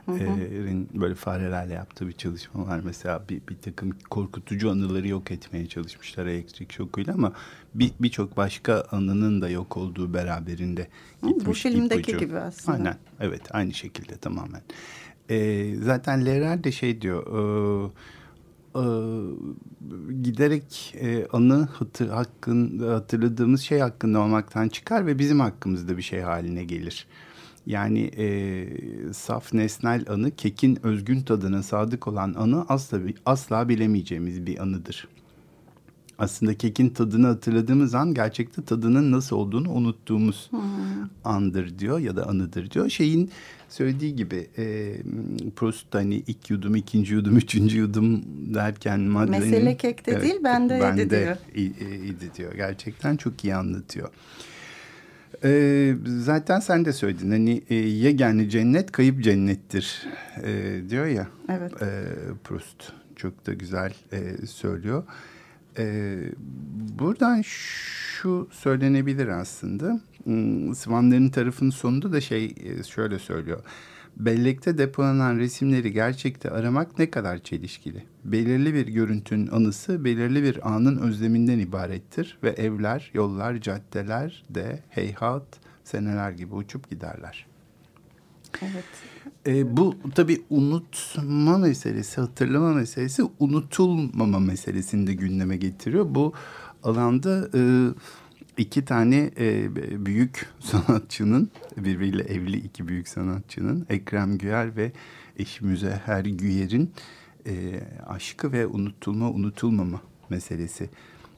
Rin 0.09 0.89
böyle 0.95 1.15
farelerle 1.15 1.75
yaptığı 1.75 2.09
bir 2.09 2.13
çalışma 2.13 2.67
var. 2.67 2.81
Mesela 2.85 3.23
bir, 3.29 3.41
bir 3.49 3.57
takım 3.59 3.91
korkutucu 4.11 4.71
anıları 4.71 5.09
yok 5.09 5.31
etmeye 5.31 5.67
çalışmışlar 5.67 6.27
elektrik 6.27 6.73
şokuyla 6.73 7.15
ama 7.15 7.33
birçok 7.75 8.33
bir 8.33 8.37
başka 8.37 8.87
anının 8.91 9.43
da 9.43 9.49
yok 9.49 9.77
olduğu 9.77 10.15
beraberinde 10.15 10.89
gitmiş. 11.23 11.47
Bu 11.47 11.53
filmdeki 11.53 12.11
ipucu. 12.11 12.19
gibi 12.27 12.39
aslında. 12.39 12.79
Aynen 12.79 12.97
evet 13.21 13.43
aynı 13.51 13.75
şekilde 13.75 14.17
tamamen. 14.17 14.63
Ee, 15.31 15.75
zaten 15.83 16.27
Lehrer 16.27 16.65
de 16.65 16.73
şey 16.73 17.01
diyor... 17.01 17.27
E, 17.87 17.93
e, 18.75 18.85
giderek 20.23 20.95
e, 21.01 21.27
anı 21.33 21.69
hatır, 21.73 22.09
hakkın, 22.09 22.79
hatırladığımız 22.79 23.61
şey 23.61 23.79
hakkında 23.79 24.21
olmaktan 24.21 24.69
çıkar 24.69 25.07
ve 25.07 25.19
bizim 25.19 25.41
hakkımızda 25.41 25.97
bir 25.97 26.03
şey 26.03 26.21
haline 26.21 26.65
gelir. 26.65 27.07
Yani 27.67 28.01
e, 28.01 28.67
saf 29.13 29.53
nesnel 29.55 30.05
anı 30.09 30.31
kekin 30.31 30.87
özgün 30.87 31.21
tadına 31.21 31.63
sadık 31.63 32.09
olan 32.09 32.35
anı 32.35 32.65
asla, 32.69 32.99
asla 33.27 33.69
bilemeyeceğimiz 33.69 34.47
bir 34.47 34.63
anıdır. 34.63 35.09
Aslında 36.19 36.55
kekin 36.55 36.89
tadını 36.89 37.27
hatırladığımız 37.27 37.95
an 37.95 38.15
gerçekte 38.15 38.65
tadının 38.65 39.13
nasıl 39.13 39.37
olduğunu 39.37 39.71
unuttuğumuz 39.71 40.51
hmm. 40.51 40.61
andır 41.25 41.79
diyor 41.79 41.99
ya 41.99 42.17
da 42.17 42.27
anıdır 42.27 42.71
diyor. 42.71 42.89
Şeyin 42.89 43.31
söylediği 43.69 44.17
gibi 44.17 44.49
e, 44.59 44.97
Proust 45.57 45.95
hani 45.95 46.15
ilk 46.27 46.51
yudum, 46.51 46.77
ikinci 46.77 47.15
yudum, 47.15 47.37
üçüncü 47.37 47.79
yudum 47.79 48.23
derken 48.55 49.01
Madeleine... 49.01 49.45
Mesele 49.45 49.77
kekte 49.77 50.11
evet, 50.11 50.23
değil 50.23 50.41
bende, 50.45 50.81
bende 50.81 51.11
diyor. 51.11 51.37
idi 52.05 52.31
diyor. 52.37 52.55
Gerçekten 52.55 53.17
çok 53.17 53.45
iyi 53.45 53.55
anlatıyor. 53.55 54.09
Ee, 55.45 55.95
zaten 56.07 56.61
sen 56.61 56.85
de 56.85 56.93
söyledin 56.93 57.31
hani 57.31 57.63
e, 57.71 57.75
yegane 57.75 58.49
cennet 58.49 58.93
kayıp 58.93 59.23
cennettir 59.23 60.03
e, 60.43 60.81
diyor 60.91 61.07
ya. 61.07 61.27
Evet. 61.49 61.83
E, 61.83 62.05
Proust 62.45 62.93
çok 63.17 63.47
da 63.47 63.53
güzel 63.53 63.95
e, 64.13 64.47
söylüyor. 64.47 65.05
E, 65.79 66.17
buradan 66.99 67.43
şu 67.43 68.49
söylenebilir 68.53 69.29
aslında. 69.29 70.01
Hmm, 70.25 70.75
Svanların 70.75 71.29
tarafının 71.29 71.71
sonunda 71.71 72.13
da 72.13 72.21
şey 72.21 72.45
e, 72.45 72.83
şöyle 72.83 73.19
söylüyor. 73.19 73.63
Bellekte 74.17 74.79
depolanan 74.79 75.39
resimleri 75.39 75.93
gerçekte 75.93 76.51
aramak 76.51 76.99
ne 76.99 77.11
kadar 77.11 77.39
çelişkili. 77.39 78.05
Belirli 78.25 78.75
bir 78.75 78.87
görüntünün 78.87 79.47
anısı 79.47 80.05
belirli 80.05 80.43
bir 80.43 80.75
anın 80.75 80.99
özleminden 80.99 81.59
ibarettir 81.59 82.39
ve 82.43 82.51
evler, 82.51 83.11
yollar, 83.15 83.57
caddeler 83.57 84.45
de 84.51 84.83
heyhat 84.89 85.47
seneler 85.85 86.31
gibi 86.31 86.55
uçup 86.55 86.91
giderler. 86.91 87.47
Evet. 88.63 88.85
E, 89.47 89.77
bu 89.77 89.95
tabii 90.15 90.43
unutma 90.51 91.59
meselesi, 91.59 92.21
hatırlama 92.21 92.73
meselesi 92.73 93.23
unutulmama 93.39 94.39
meselesini 94.39 95.07
de 95.07 95.15
gündeme 95.15 95.57
getiriyor. 95.57 96.07
Bu 96.09 96.33
alanda 96.83 97.49
e, 97.55 97.61
iki 98.57 98.85
tane 98.85 99.31
e, 99.39 99.77
büyük 100.07 100.47
sanatçının, 100.61 101.51
birbiriyle 101.77 102.23
evli 102.23 102.57
iki 102.57 102.89
büyük 102.89 103.09
sanatçının, 103.09 103.87
Ekrem 103.91 104.39
Güyer 104.39 104.77
ve 104.77 104.93
eşi 105.37 105.65
Müzeher 105.65 106.25
Güyer'in 106.25 106.93
e, 107.47 107.81
aşkı 108.07 108.53
ve 108.53 108.67
unutulma, 108.67 109.31
unutulmama 109.31 110.01
meselesi 110.31 110.91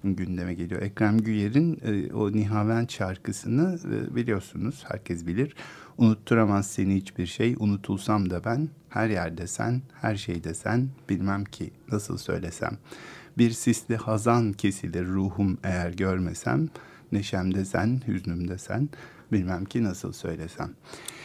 gündeme 0.05 0.55
geliyor. 0.55 0.83
Ekrem 0.83 1.19
Güyer'in 1.19 1.81
e, 1.85 2.13
o 2.13 2.33
Nihavent 2.33 2.93
şarkısını 2.93 3.79
e, 3.95 4.17
biliyorsunuz, 4.17 4.85
herkes 4.89 5.27
bilir. 5.27 5.55
Unutturamaz 5.99 6.71
seni 6.71 6.97
hiçbir 6.97 7.27
şey, 7.27 7.57
unutulsam 7.59 8.31
da 8.31 8.45
ben, 8.45 8.69
her 8.89 9.09
yerde 9.09 9.47
sen, 9.47 9.83
her 10.01 10.17
şeyde 10.17 10.55
sen, 10.55 10.89
bilmem 11.09 11.45
ki 11.45 11.71
nasıl 11.93 12.19
söylesem. 12.19 12.79
Bir 13.39 13.51
sisli 13.51 13.97
hazan 13.97 14.53
kesilir 14.53 15.07
ruhum 15.07 15.59
eğer 15.63 15.91
görmesem, 15.91 16.69
neşemde 17.13 17.65
sen, 17.65 18.01
hüznümde 18.09 18.59
sen, 18.59 18.89
bilmem 19.33 19.65
ki 19.65 19.85
nasıl 19.85 20.13
söylesem. 20.13 20.71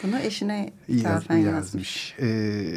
Bunu 0.02 0.18
eşine 0.18 0.72
Yaz, 0.88 1.04
yazmış. 1.04 1.44
yazmış. 1.46 2.14
Ee, 2.20 2.76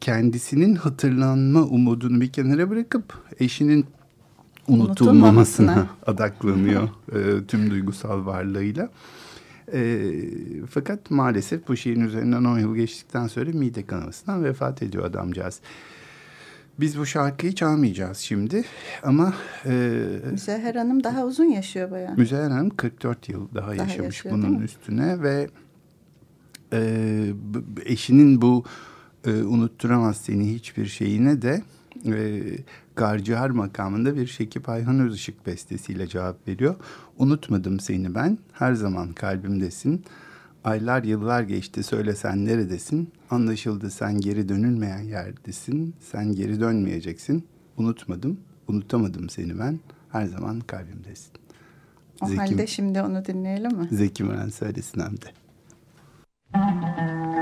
kendisinin 0.00 0.74
hatırlanma 0.74 1.62
umudunu 1.62 2.20
bir 2.20 2.32
kenara 2.32 2.70
bırakıp 2.70 3.18
eşinin 3.40 3.86
unutulmamasına 4.68 5.72
Unutulmamasına. 5.72 5.88
adaklanıyor 6.06 6.88
e, 7.12 7.46
tüm 7.46 7.70
duygusal 7.70 8.26
varlığıyla. 8.26 8.90
E, 9.72 10.10
fakat 10.70 11.10
maalesef 11.10 11.68
bu 11.68 11.76
şiirin 11.76 12.00
üzerinden 12.00 12.44
10 12.44 12.58
yıl 12.58 12.76
geçtikten 12.76 13.26
sonra 13.26 13.50
mide 13.50 13.86
kanamasından 13.86 14.44
vefat 14.44 14.82
ediyor 14.82 15.04
adamcağız. 15.04 15.60
Biz 16.80 16.98
bu 16.98 17.06
şarkıyı 17.06 17.54
çalmayacağız 17.54 18.18
şimdi 18.18 18.64
ama 19.02 19.34
e, 19.66 20.04
Müzeher 20.30 20.74
Hanım 20.74 21.04
daha 21.04 21.24
uzun 21.24 21.44
yaşıyor 21.44 21.90
bayağı. 21.90 22.16
Müzeyyen 22.16 22.50
Hanım 22.50 22.70
44 22.70 23.28
yıl 23.28 23.48
daha, 23.54 23.66
Daha 23.66 23.74
yaşamış 23.74 24.04
yaşıyor, 24.04 24.34
bunun 24.34 24.60
üstüne 24.60 25.22
ve 25.22 25.48
e, 26.72 27.32
eşinin 27.84 28.42
bu 28.42 28.64
e, 29.26 29.30
unutturamaz 29.30 30.16
seni 30.16 30.54
hiçbir 30.54 30.86
şeyine 30.86 31.42
de 31.42 31.62
e, 32.06 32.42
Garcihar 32.96 33.50
makamında 33.50 34.16
bir 34.16 34.26
Şekip 34.26 34.68
Ayhan 34.68 35.00
Özışık 35.00 35.46
bestesiyle 35.46 36.06
cevap 36.06 36.48
veriyor. 36.48 36.74
Unutmadım 37.18 37.80
seni 37.80 38.14
ben, 38.14 38.38
her 38.52 38.74
zaman 38.74 39.12
kalbimdesin. 39.12 40.04
Aylar 40.64 41.02
yıllar 41.02 41.42
geçti 41.42 41.82
söylesen 41.82 42.44
neredesin? 42.46 43.12
Anlaşıldı 43.30 43.90
sen 43.90 44.20
geri 44.20 44.48
dönülmeyen 44.48 45.02
yerdesin. 45.02 45.94
Sen 46.00 46.32
geri 46.32 46.60
dönmeyeceksin. 46.60 47.46
Unutmadım, 47.76 48.40
unutamadım 48.68 49.28
seni 49.28 49.58
ben. 49.58 49.80
Her 50.12 50.26
zaman 50.26 50.60
kalbimdesin. 50.60 51.32
O 52.20 52.26
Zeki- 52.26 52.36
halde 52.38 52.66
şimdi 52.66 53.02
onu 53.02 53.24
dinleyelim 53.24 53.76
mi? 53.78 53.88
Zeki 53.90 54.24
Müren 54.24 54.48
söylesin 54.48 55.00
hem 55.00 55.12
de. 55.16 55.26
Unutmadım 56.54 57.33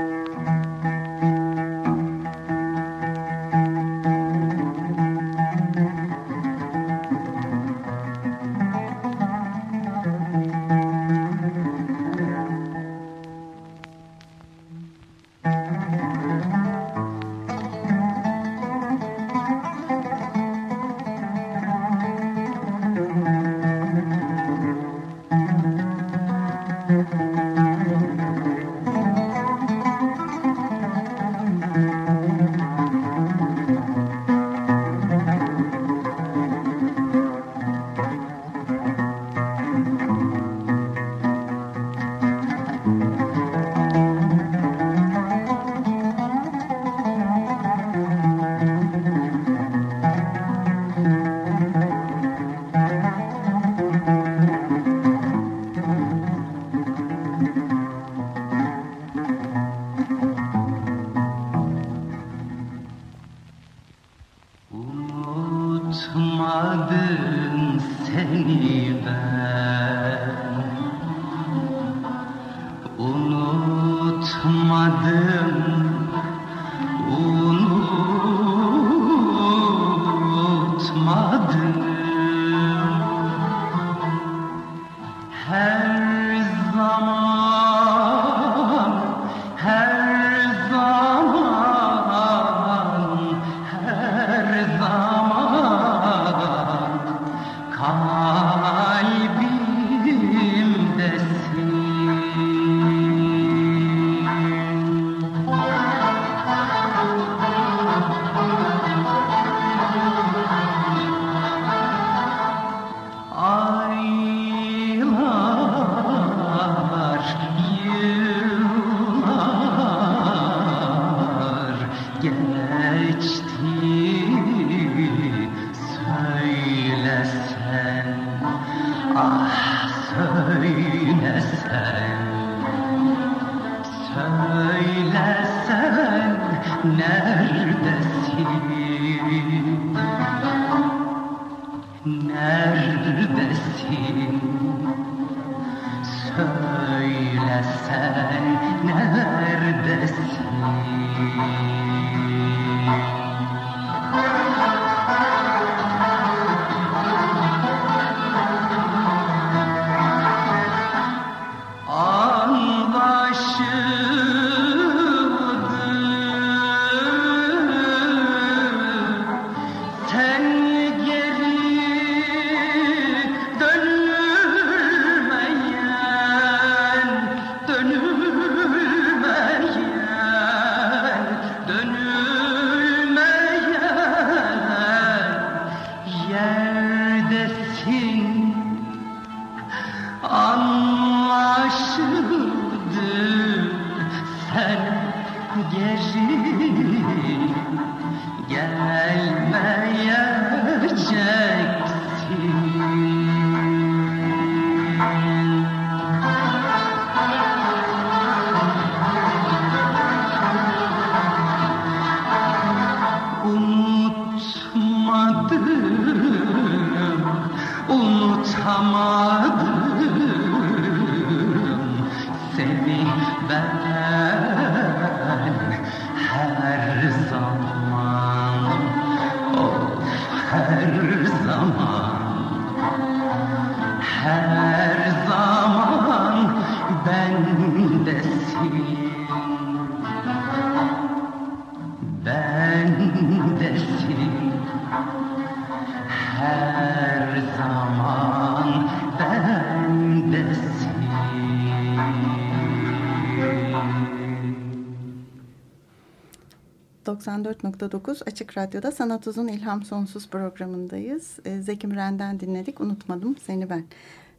94.9 257.23 258.23
Açık 258.25 258.57
Radyo'da 258.57 258.91
Sanat 258.91 259.27
Uzun 259.27 259.47
İlham 259.47 259.83
Sonsuz 259.83 260.29
programındayız. 260.29 261.39
Ee, 261.45 261.61
Zeki 261.61 261.87
Müren'den 261.87 262.39
dinledik. 262.39 262.81
Unutmadım 262.81 263.37
seni 263.37 263.69
ben. 263.69 263.85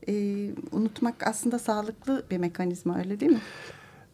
Ee, 0.08 0.50
unutmak 0.72 1.26
aslında 1.26 1.58
sağlıklı 1.58 2.24
bir 2.30 2.38
mekanizma 2.38 2.98
öyle 2.98 3.20
değil 3.20 3.32
mi? 3.32 3.40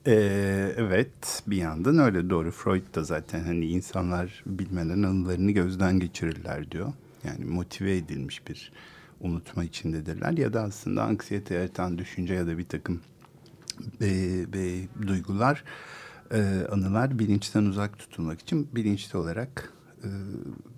Ee, 0.06 0.72
evet 0.76 1.42
bir 1.46 1.56
yandan 1.56 1.98
öyle 1.98 2.30
doğru. 2.30 2.50
Freud 2.50 2.94
da 2.94 3.04
zaten 3.04 3.40
hani 3.44 3.66
insanlar 3.66 4.42
bilmeden 4.46 5.02
anılarını 5.02 5.50
gözden 5.50 6.00
geçirirler 6.00 6.70
diyor. 6.70 6.92
Yani 7.24 7.44
motive 7.44 7.96
edilmiş 7.96 8.48
bir 8.48 8.72
unutma 9.20 9.64
içindedirler. 9.64 10.32
Ya 10.32 10.52
da 10.52 10.62
aslında 10.62 11.02
anksiyete 11.02 11.54
yaratan 11.54 11.98
düşünce 11.98 12.34
ya 12.34 12.46
da 12.46 12.58
bir 12.58 12.68
takım 12.68 13.00
e, 14.00 14.06
e, 14.54 14.82
duygular, 15.06 15.64
e, 16.32 16.66
anılar 16.70 17.18
bilinçten 17.18 17.64
uzak 17.64 17.98
tutulmak 17.98 18.40
için 18.40 18.68
bilinçli 18.72 19.18
olarak, 19.18 19.72
e, 20.04 20.08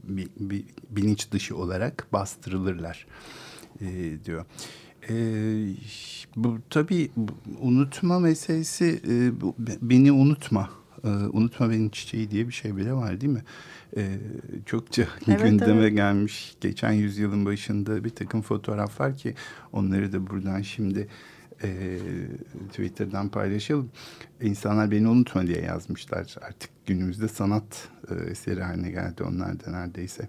bi, 0.05 0.29
bi, 0.37 0.65
bilinç 0.91 1.31
dışı 1.31 1.57
olarak 1.57 2.07
bastırılırlar 2.13 3.07
e, 3.81 4.17
diyor. 4.25 4.45
E, 5.09 5.15
bu 6.37 6.59
tabii 6.71 7.11
unutma 7.61 8.19
meselesi 8.19 9.01
e, 9.09 9.41
bu, 9.41 9.55
beni 9.83 10.13
unutma. 10.13 10.71
E, 11.05 11.09
unutma 11.09 11.71
benim 11.71 11.89
çiçeği 11.89 12.31
diye 12.31 12.49
bir 12.49 12.53
şey 12.53 12.77
bile 12.77 12.93
var 12.93 13.21
değil 13.21 13.33
mi? 13.33 13.43
E, 13.97 14.19
çokça 14.67 15.03
Evet, 15.29 15.43
gündeme 15.43 15.81
evet. 15.81 15.97
gelmiş. 15.97 16.57
Geçen 16.61 16.93
yüzyılın 16.93 17.47
başında 17.47 18.05
bir 18.05 18.11
takım 18.11 18.43
fotoğraflar 18.43 19.17
ki 19.17 19.35
onları 19.73 20.13
da 20.13 20.27
buradan 20.27 20.63
şimdi 20.63 21.09
e, 21.63 21.99
Twitter'dan 22.69 23.29
paylaşalım. 23.29 23.91
İnsanlar 24.41 24.91
beni 24.91 25.09
unutma 25.09 25.47
diye 25.47 25.61
yazmışlar. 25.61 26.37
Artık 26.43 26.71
günümüzde 26.87 27.29
sanat 27.29 27.89
e, 28.11 28.15
eseri 28.31 28.63
haline 28.63 28.91
geldi 28.91 29.23
onlar 29.23 29.65
da 29.65 29.71
neredeyse. 29.71 30.29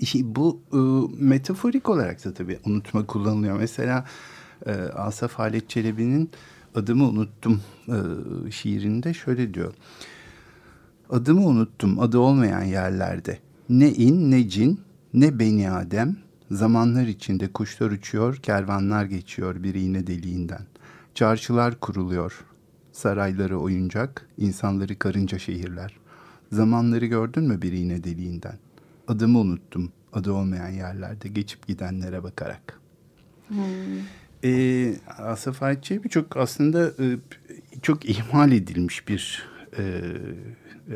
İşte 0.00 0.18
bu 0.22 0.60
e, 0.72 0.78
metaforik 1.24 1.88
olarak 1.88 2.24
da 2.24 2.34
tabii 2.34 2.58
unutma 2.64 3.06
kullanılıyor. 3.06 3.58
Mesela 3.58 4.04
e, 4.66 4.72
Asaf 4.72 5.32
Halet 5.32 5.70
Çelebi'nin 5.70 6.30
Adımı 6.74 7.08
Unuttum 7.08 7.60
e, 7.88 8.50
şiirinde 8.50 9.14
şöyle 9.14 9.54
diyor. 9.54 9.74
Adımı 11.10 11.46
unuttum 11.46 12.00
adı 12.00 12.18
olmayan 12.18 12.62
yerlerde. 12.62 13.38
Ne 13.68 13.92
in 13.92 14.30
ne 14.30 14.48
cin 14.48 14.80
ne 15.14 15.38
beni 15.38 15.70
adem. 15.70 16.16
Zamanlar 16.50 17.06
içinde 17.06 17.52
kuşlar 17.52 17.90
uçuyor, 17.90 18.36
kervanlar 18.36 19.04
geçiyor 19.04 19.62
bir 19.62 19.74
iğne 19.74 20.06
deliğinden. 20.06 20.62
Çarşılar 21.14 21.80
kuruluyor, 21.80 22.44
sarayları 22.92 23.58
oyuncak, 23.58 24.26
insanları 24.38 24.98
karınca 24.98 25.38
şehirler. 25.38 25.96
Zamanları 26.52 27.06
gördün 27.06 27.44
mü 27.44 27.62
bir 27.62 27.72
iğne 27.72 28.04
deliğinden? 28.04 28.58
Adımı 29.08 29.38
unuttum, 29.38 29.92
adı 30.12 30.32
olmayan 30.32 30.68
yerlerde 30.68 31.28
geçip 31.28 31.66
gidenlere 31.66 32.22
bakarak. 32.22 32.80
Ee, 34.44 34.94
Asaf 35.18 35.62
Halit 35.62 35.84
Çelebi 35.84 36.08
çok 36.08 36.36
aslında 36.36 36.86
e, 36.88 37.16
çok 37.82 38.04
ihmal 38.04 38.52
edilmiş 38.52 39.08
bir 39.08 39.48
e, 39.78 40.02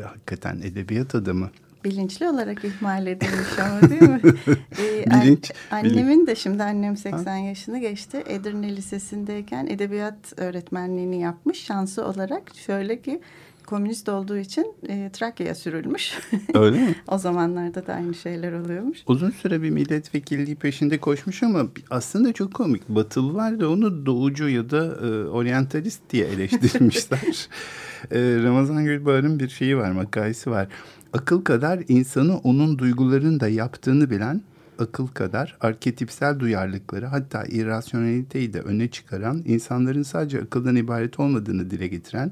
hakikaten 0.03 0.59
edebiyat 0.63 1.15
adamı. 1.15 1.51
Bilinçli 1.85 2.29
olarak 2.29 2.65
ihmal 2.65 3.07
edilmiş 3.07 3.59
ama 3.59 3.89
değil 3.89 4.01
mi? 4.01 4.21
Ee, 4.79 5.05
an- 5.11 5.21
Bilinç, 5.21 5.51
annemin 5.71 6.27
de 6.27 6.35
şimdi 6.35 6.63
annem 6.63 6.97
80 6.97 7.35
yaşını 7.35 7.79
geçti. 7.79 8.23
Edirne 8.27 8.75
Lisesi'ndeyken 8.75 9.67
edebiyat 9.67 10.33
öğretmenliğini 10.37 11.21
yapmış. 11.21 11.63
Şansı 11.63 12.05
olarak 12.05 12.43
şöyle 12.55 13.01
ki 13.01 13.21
komünist 13.65 14.09
olduğu 14.09 14.37
için 14.37 14.75
e, 14.89 15.09
Trakya'ya 15.13 15.55
sürülmüş. 15.55 16.19
Öyle 16.53 16.77
mi? 16.77 16.95
o 17.07 17.17
zamanlarda 17.17 17.87
da 17.87 17.93
aynı 17.93 18.13
şeyler 18.13 18.53
oluyormuş. 18.53 19.03
Uzun 19.07 19.29
süre 19.29 19.61
bir 19.61 19.69
milletvekilliği 19.69 20.55
peşinde 20.55 20.97
koşmuş 20.97 21.43
ama 21.43 21.65
aslında 21.89 22.33
çok 22.33 22.53
komik. 22.53 22.89
Batılılar 22.89 23.59
da 23.59 23.69
onu 23.69 24.05
doğucu 24.05 24.49
ya 24.49 24.69
da 24.69 24.85
e, 24.85 25.29
oryantalist 25.29 26.01
diye 26.09 26.25
eleştirmişler. 26.25 27.47
e, 28.11 28.19
Ramazan 28.43 28.83
Gülbahar'ın 28.83 29.39
bir 29.39 29.49
şeyi 29.49 29.77
var, 29.77 29.91
makalesi 29.91 30.51
var. 30.51 30.67
Akıl 31.13 31.43
kadar 31.43 31.83
insanı 31.87 32.37
onun 32.37 32.79
duygularını 32.79 33.39
da 33.39 33.47
yaptığını 33.47 34.09
bilen, 34.09 34.41
akıl 34.79 35.07
kadar 35.07 35.57
arketipsel 35.61 36.39
duyarlılıkları 36.39 37.05
hatta 37.05 37.45
irrasyoneliteyi 37.45 38.53
de 38.53 38.61
öne 38.61 38.87
çıkaran, 38.87 39.41
insanların 39.45 40.03
sadece 40.03 40.41
akıldan 40.41 40.75
ibaret 40.75 41.19
olmadığını 41.19 41.71
dile 41.71 41.87
getiren, 41.87 42.31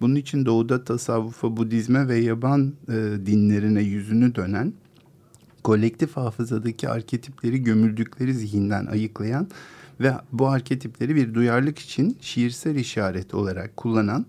bunun 0.00 0.14
için 0.14 0.46
doğuda 0.46 0.84
tasavvufa, 0.84 1.56
Budizme 1.56 2.08
ve 2.08 2.16
yaban 2.16 2.72
e, 2.88 2.92
dinlerine 3.26 3.82
yüzünü 3.82 4.34
dönen, 4.34 4.72
kolektif 5.64 6.16
hafızadaki 6.16 6.88
arketipleri 6.88 7.62
gömüldükleri 7.62 8.34
zihinden 8.34 8.86
ayıklayan 8.86 9.48
ve 10.00 10.12
bu 10.32 10.48
arketipleri 10.48 11.16
bir 11.16 11.34
duyarlılık 11.34 11.78
için 11.78 12.16
şiirsel 12.20 12.76
işaret 12.76 13.34
olarak 13.34 13.76
kullanan, 13.76 14.26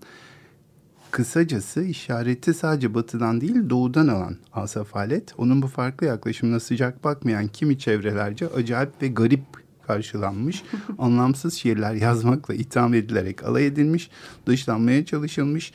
kısacası 1.10 1.82
işareti 1.82 2.54
sadece 2.54 2.94
batıdan 2.94 3.40
değil 3.40 3.70
doğudan 3.70 4.08
alan 4.08 4.36
Asaf 4.52 4.94
Halet, 4.94 5.34
onun 5.38 5.62
bu 5.62 5.66
farklı 5.66 6.06
yaklaşımına 6.06 6.60
sıcak 6.60 7.04
bakmayan 7.04 7.48
kimi 7.48 7.78
çevrelerce 7.78 8.48
acayip 8.48 9.02
ve 9.02 9.08
garip 9.08 9.40
karşılanmış, 9.86 10.62
anlamsız 10.98 11.54
şiirler 11.54 11.94
yazmakla 11.94 12.54
itham 12.54 12.94
edilerek 12.94 13.44
alay 13.44 13.66
edilmiş, 13.66 14.10
dışlanmaya 14.46 15.04
çalışılmış. 15.04 15.72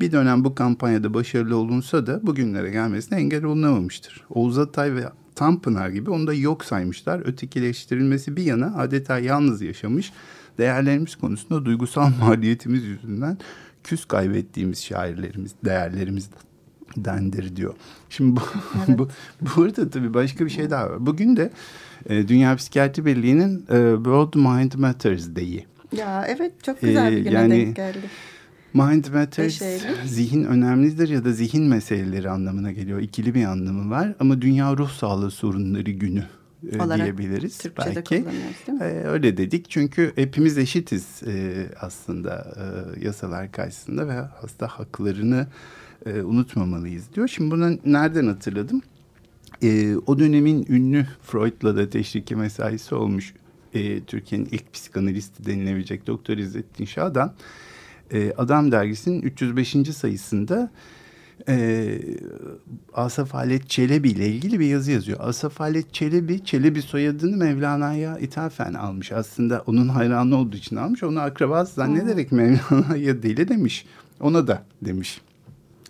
Bir 0.00 0.12
dönem 0.12 0.44
bu 0.44 0.54
kampanyada 0.54 1.14
başarılı 1.14 1.56
olunsa 1.56 2.06
da 2.06 2.26
bugünlere 2.26 2.70
gelmesine 2.70 3.18
engel 3.18 3.44
olunamamıştır. 3.44 4.24
Oğuz 4.30 4.58
Atay 4.58 4.94
ve 4.94 5.04
Tanpınar 5.34 5.88
gibi 5.88 6.10
onu 6.10 6.26
da 6.26 6.34
yok 6.34 6.64
saymışlar. 6.64 7.20
Ötekileştirilmesi 7.24 8.36
bir 8.36 8.42
yana 8.42 8.76
adeta 8.76 9.18
yalnız 9.18 9.62
yaşamış, 9.62 10.12
değerlerimiz 10.58 11.16
konusunda 11.16 11.64
duygusal 11.64 12.10
maliyetimiz 12.20 12.84
yüzünden 12.84 13.38
küs 13.88 14.04
kaybettiğimiz 14.04 14.84
şairlerimiz, 14.84 15.52
değerlerimiz 15.64 16.30
dendir 16.96 17.56
diyor. 17.56 17.74
Şimdi 18.10 18.40
bu, 18.40 18.42
bu 18.98 19.08
burada 19.56 19.90
tabii 19.90 20.14
başka 20.14 20.44
bir 20.44 20.50
şey 20.50 20.70
daha 20.70 20.90
var. 20.90 21.06
Bugün 21.06 21.36
de 21.36 21.50
e, 22.08 22.28
Dünya 22.28 22.56
Psikiyatri 22.56 23.04
Birliği'nin 23.06 23.58
e, 23.58 23.94
World 23.96 24.34
Mind 24.34 24.72
Matters 24.74 25.36
Day'i. 25.36 25.66
Ya 25.96 26.24
evet 26.28 26.64
çok 26.64 26.80
güzel 26.80 27.12
bir 27.12 27.16
Ee, 27.16 27.20
güne 27.20 27.32
yani- 27.34 27.50
denk 27.66 27.76
geldi. 27.76 27.98
Mind 28.74 29.04
Matters 29.14 29.62
zihin 30.06 30.44
önemlidir 30.44 31.08
ya 31.08 31.24
da 31.24 31.32
zihin 31.32 31.64
meseleleri 31.64 32.30
anlamına 32.30 32.72
geliyor. 32.72 33.00
İkili 33.00 33.34
bir 33.34 33.44
anlamı 33.44 33.90
var 33.90 34.14
ama 34.20 34.42
Dünya 34.42 34.76
Ruh 34.76 34.90
Sağlığı 34.90 35.30
Sorunları 35.30 35.90
Günü 35.90 36.18
e, 36.18 36.24
Olarak 36.78 37.04
diyebiliriz 37.04 37.58
Türkçe'de 37.58 37.96
belki. 37.96 38.10
değil 38.10 38.26
mi? 38.26 38.32
Ee, 38.80 38.84
öyle 38.84 39.36
dedik 39.36 39.70
çünkü 39.70 40.12
hepimiz 40.16 40.58
eşitiz 40.58 41.22
e, 41.26 41.66
aslında 41.80 42.54
e, 42.56 43.04
yasalar 43.04 43.52
karşısında 43.52 44.08
ve 44.08 44.12
hasta 44.12 44.66
haklarını 44.66 45.46
e, 46.06 46.22
unutmamalıyız 46.22 47.14
diyor. 47.14 47.28
Şimdi 47.28 47.50
bunu 47.50 47.78
nereden 47.84 48.26
hatırladım? 48.26 48.82
E, 49.62 49.96
o 49.96 50.18
dönemin 50.18 50.66
ünlü 50.68 51.06
Freud'la 51.22 51.76
da 51.76 51.90
teşriki 51.90 52.36
mesaisi 52.36 52.94
olmuş 52.94 53.34
e, 53.74 54.00
Türkiye'nin 54.00 54.48
ilk 54.52 54.72
psikanalisti 54.72 55.46
denilebilecek 55.46 56.06
Doktor 56.06 56.36
İzzettin 56.36 56.84
Şah'dan 56.84 57.34
e, 58.12 58.32
Adam 58.36 58.72
Dergisi'nin 58.72 59.22
305. 59.22 59.76
sayısında 59.96 60.70
e, 61.48 61.98
Asaf 62.94 63.34
Halet 63.34 63.70
Çelebi 63.70 64.08
ile 64.08 64.28
ilgili 64.28 64.60
bir 64.60 64.66
yazı 64.66 64.92
yazıyor. 64.92 65.18
Asaf 65.20 65.60
Halet 65.60 65.94
Çelebi, 65.94 66.44
Çelebi 66.44 66.82
soyadını 66.82 67.36
Mevlana'ya 67.36 68.18
ithafen 68.18 68.74
almış. 68.74 69.12
Aslında 69.12 69.62
onun 69.66 69.88
hayranı 69.88 70.36
olduğu 70.36 70.56
için 70.56 70.76
almış. 70.76 71.02
Onu 71.02 71.20
akrabası 71.20 71.74
zannederek 71.74 72.32
Mevlana'ya 72.32 73.22
deli 73.22 73.48
demiş. 73.48 73.86
Ona 74.20 74.46
da 74.46 74.62
demiş. 74.82 75.20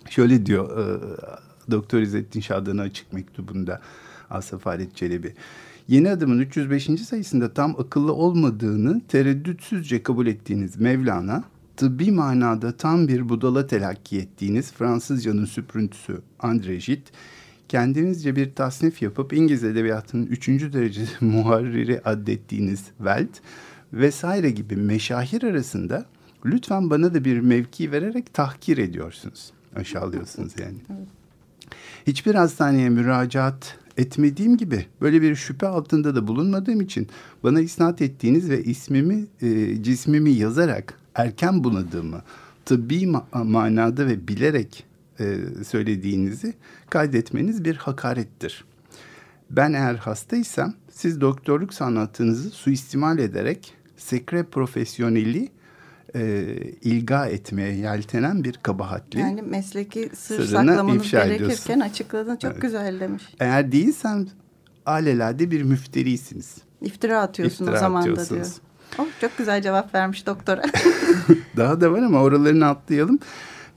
Şöyle 0.09 0.45
diyor 0.45 0.77
e, 0.77 0.99
Doktor 1.71 1.99
İzzettin 1.99 2.41
Şah'dan 2.41 2.77
açık 2.77 3.13
mektubunda 3.13 3.81
Asaf 4.29 4.65
Halet 4.65 4.95
Çelebi. 4.95 5.33
Yeni 5.87 6.09
adımın 6.09 6.39
305. 6.39 6.85
sayısında 6.85 7.53
tam 7.53 7.75
akıllı 7.79 8.13
olmadığını 8.13 9.01
tereddütsüzce 9.07 10.03
kabul 10.03 10.27
ettiğiniz 10.27 10.79
Mevlana, 10.79 11.43
tıbbi 11.79 12.11
manada 12.11 12.77
tam 12.77 13.07
bir 13.07 13.29
budala 13.29 13.67
telakki 13.67 14.17
ettiğiniz 14.17 14.71
Fransızcanın 14.71 15.45
süprüntüsü 15.45 16.21
André 16.39 16.85
Gide, 16.85 17.09
kendinizce 17.69 18.35
bir 18.35 18.55
tasnif 18.55 19.01
yapıp 19.01 19.33
İngiliz 19.33 19.63
edebiyatının 19.63 20.25
üçüncü 20.25 20.73
derece 20.73 21.01
muharriri 21.21 22.01
addettiğiniz 22.05 22.85
Welt 22.97 23.29
vesaire 23.93 24.49
gibi 24.49 24.75
meşahir 24.75 25.43
arasında 25.43 26.05
Lütfen 26.45 26.89
bana 26.89 27.13
da 27.13 27.25
bir 27.25 27.39
mevki 27.39 27.91
vererek 27.91 28.33
tahkir 28.33 28.77
ediyorsunuz. 28.77 29.51
Aşağılıyorsunuz 29.75 30.53
yani. 30.59 30.77
Hiçbir 32.07 32.35
hastaneye 32.35 32.89
müracaat 32.89 33.77
etmediğim 33.97 34.57
gibi 34.57 34.85
böyle 35.01 35.21
bir 35.21 35.35
şüphe 35.35 35.67
altında 35.67 36.15
da 36.15 36.27
bulunmadığım 36.27 36.81
için 36.81 37.07
bana 37.43 37.61
isnat 37.61 38.01
ettiğiniz 38.01 38.49
ve 38.49 38.63
ismimi, 38.63 39.25
e, 39.41 39.83
cismimi 39.83 40.31
yazarak 40.31 40.98
erken 41.19 41.63
bunadığımı 41.63 42.21
tıbbi 42.65 43.03
ma- 43.03 43.43
manada 43.43 44.07
ve 44.07 44.27
bilerek 44.27 44.85
e, 45.19 45.37
söylediğinizi 45.67 46.53
kaydetmeniz 46.89 47.65
bir 47.65 47.75
hakarettir. 47.75 48.65
Ben 49.49 49.73
eğer 49.73 49.95
hastaysam 49.95 50.73
siz 50.91 51.21
doktorluk 51.21 51.73
sanatınızı 51.73 52.49
suistimal 52.49 53.19
ederek 53.19 53.73
sekre 53.97 54.43
profesyoneli 54.43 55.49
e, 56.15 56.43
ilga 56.81 57.25
etmeye 57.25 57.75
yeltenen 57.75 58.43
bir 58.43 58.53
kabahatli. 58.63 59.19
Yani 59.19 59.41
mesleki 59.41 60.09
sır 60.15 60.45
saklamanız 60.45 61.11
gerekirken 61.11 61.35
ediyorsun. 61.35 61.79
açıkladın. 61.79 62.35
Çok 62.35 62.61
güzel 62.61 62.99
demiş. 62.99 63.23
Eğer 63.39 63.71
değilsem 63.71 64.27
alelade 64.85 65.51
bir 65.51 65.63
müfterisiniz. 65.63 66.57
İftira 66.81 67.21
atıyorsun 67.21 67.65
İftira 67.65 67.77
o 67.77 67.79
zaman 67.79 68.03
da 68.15 68.29
diyor. 68.29 68.45
Oh, 68.97 69.07
çok 69.21 69.37
güzel 69.37 69.61
cevap 69.61 69.95
vermiş 69.95 70.25
doktora. 70.27 70.61
Daha 71.57 71.81
da 71.81 71.91
var 71.91 71.99
ama 71.99 72.21
oralarını 72.21 72.67
atlayalım. 72.67 73.19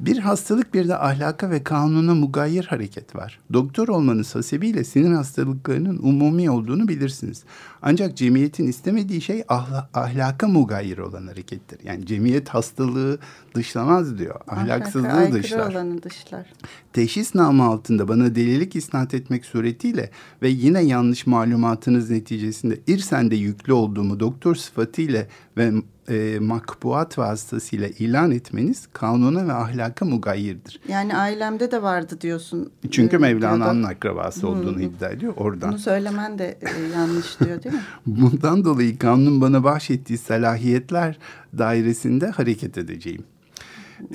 Bir 0.03 0.19
hastalık 0.19 0.75
bir 0.75 0.89
de 0.89 0.99
ahlaka 0.99 1.51
ve 1.51 1.65
kanuna 1.65 2.15
mugayir 2.15 2.65
hareket 2.65 3.17
var. 3.17 3.41
Doktor 3.53 3.89
olmanız 3.89 4.35
hasebiyle 4.35 4.85
sinir 4.85 5.15
hastalıklarının 5.15 5.99
umumi 5.99 6.51
olduğunu 6.51 6.89
bilirsiniz. 6.89 7.45
Ancak 7.83 8.17
cemiyetin 8.17 8.67
istemediği 8.67 9.21
şey 9.21 9.45
ahla, 9.49 9.91
ahlaka 9.95 10.49
mugayir 10.49 10.99
olan 10.99 11.27
harekettir. 11.27 11.79
Yani 11.85 12.07
cemiyet 12.07 12.49
hastalığı 12.49 13.19
dışlamaz 13.55 14.19
diyor. 14.19 14.41
Ahlaka 14.49 14.73
Ahlaksızlığı 14.75 15.09
aykırı 15.09 15.43
dışlar. 15.43 15.73
olanı 15.73 16.03
dışlar. 16.03 16.53
Teşhis 16.93 17.35
namı 17.35 17.65
altında 17.65 18.09
bana 18.09 18.35
delilik 18.35 18.77
isnat 18.77 19.15
etmek 19.15 19.45
suretiyle 19.45 20.11
ve 20.43 20.49
yine 20.49 20.81
yanlış 20.81 21.27
malumatınız 21.27 22.11
neticesinde 22.11 22.79
İrsen'de 22.87 23.37
yüklü 23.37 23.73
olduğumu 23.73 24.21
doktor 24.21 24.55
sıfatıyla 24.55 25.27
ve 25.57 25.73
e, 26.13 26.39
makbuat 26.39 27.19
vasıtasıyla 27.19 27.89
ilan 27.89 28.31
etmeniz 28.31 28.89
kanuna 28.93 29.49
ve 29.49 29.53
ahlaka 29.53 30.05
mugayyirdir. 30.05 30.81
Yani 30.89 31.17
ailemde 31.17 31.71
de 31.71 31.83
vardı 31.83 32.21
diyorsun. 32.21 32.71
Çünkü 32.91 33.17
e, 33.17 33.19
Mevlana'nın 33.19 33.83
akrabası 33.83 34.49
olduğunu 34.49 34.81
iddia 34.81 35.11
ediyor 35.11 35.33
oradan. 35.37 35.71
Bunu 35.71 35.79
söylemen 35.79 36.39
de 36.39 36.59
e, 36.61 36.93
yanlış 36.95 37.41
diyor 37.41 37.63
değil 37.63 37.75
mi? 37.75 37.83
Bundan 38.07 38.65
dolayı 38.65 38.99
kanunun 38.99 39.41
bana 39.41 39.65
bahşettiği 39.65 40.19
salahiyetler 40.19 41.19
dairesinde 41.59 42.27
hareket 42.27 42.79
edeceğim. 42.79 43.25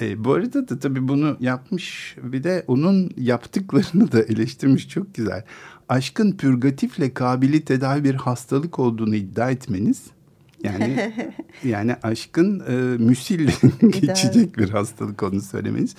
E, 0.01 0.23
bu 0.23 0.33
arada 0.33 0.69
da 0.69 0.79
tabii 0.79 1.07
bunu 1.07 1.37
yapmış 1.39 2.15
bir 2.23 2.43
de 2.43 2.63
onun 2.67 3.11
yaptıklarını 3.17 4.11
da 4.11 4.21
eleştirmiş 4.21 4.89
çok 4.89 5.15
güzel. 5.15 5.43
Aşkın 5.89 6.31
pürgatifle 6.31 7.13
kabili 7.13 7.65
tedavi 7.65 8.03
bir 8.03 8.15
hastalık 8.15 8.79
olduğunu 8.79 9.15
iddia 9.15 9.51
etmeniz 9.51 10.03
yani 10.63 11.13
yani 11.63 11.95
aşkın 12.03 12.59
e, 12.59 13.03
müsil 13.03 13.49
geçecek 13.81 14.57
bir 14.57 14.69
hastalık 14.69 15.23
olduğunu 15.23 15.41
söylemeniz. 15.41 15.95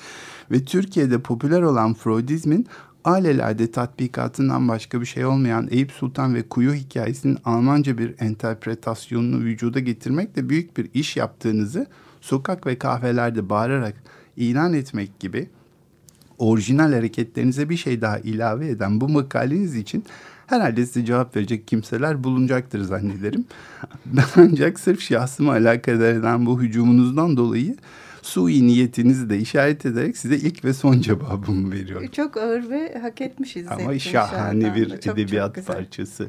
Ve 0.50 0.64
Türkiye'de 0.64 1.18
popüler 1.18 1.62
olan 1.62 1.94
Freudizmin 1.94 2.66
alelade 3.04 3.70
tatbikatından 3.70 4.68
başka 4.68 5.00
bir 5.00 5.06
şey 5.06 5.24
olmayan 5.24 5.68
Eyüp 5.70 5.92
Sultan 5.92 6.34
ve 6.34 6.42
Kuyu 6.42 6.74
hikayesinin 6.74 7.38
Almanca 7.44 7.98
bir 7.98 8.14
enterpretasyonunu 8.18 9.44
vücuda 9.44 9.80
getirmekle 9.80 10.48
büyük 10.48 10.76
bir 10.76 10.90
iş 10.94 11.16
yaptığınızı 11.16 11.86
sokak 12.20 12.66
ve 12.66 12.78
kahvelerde 12.78 13.48
bağırarak 13.48 13.94
ilan 14.36 14.72
etmek 14.72 15.20
gibi 15.20 15.48
orijinal 16.38 16.92
hareketlerinize 16.92 17.68
bir 17.68 17.76
şey 17.76 18.00
daha 18.00 18.18
ilave 18.18 18.68
eden 18.68 19.00
bu 19.00 19.08
makaleniz 19.08 19.76
için 19.76 20.04
herhalde 20.48 20.86
size 20.86 21.04
cevap 21.04 21.36
verecek 21.36 21.68
kimseler 21.68 22.24
bulunacaktır 22.24 22.80
zannederim. 22.80 23.44
Ancak 24.36 24.80
sırf 24.80 25.00
şahsıma 25.00 25.52
alakadar 25.52 26.12
eden 26.12 26.46
bu 26.46 26.62
hücumunuzdan 26.62 27.36
dolayı 27.36 27.76
sui 28.22 28.66
niyetinizi 28.66 29.30
de 29.30 29.38
işaret 29.38 29.86
ederek 29.86 30.16
size 30.16 30.36
ilk 30.36 30.64
ve 30.64 30.72
son 30.74 31.00
cevabımı 31.00 31.72
veriyorum. 31.72 32.08
Çok 32.12 32.36
ağır 32.36 32.70
ve 32.70 32.98
hak 33.02 33.20
etmiş 33.20 33.56
izzettin. 33.56 33.84
Ama 33.84 33.98
şahane 33.98 34.74
bir. 34.74 34.88
Çok, 34.90 35.02
çok 35.02 35.18
edebiyat 35.18 35.54
güzel. 35.54 35.74
parçası. 35.74 36.26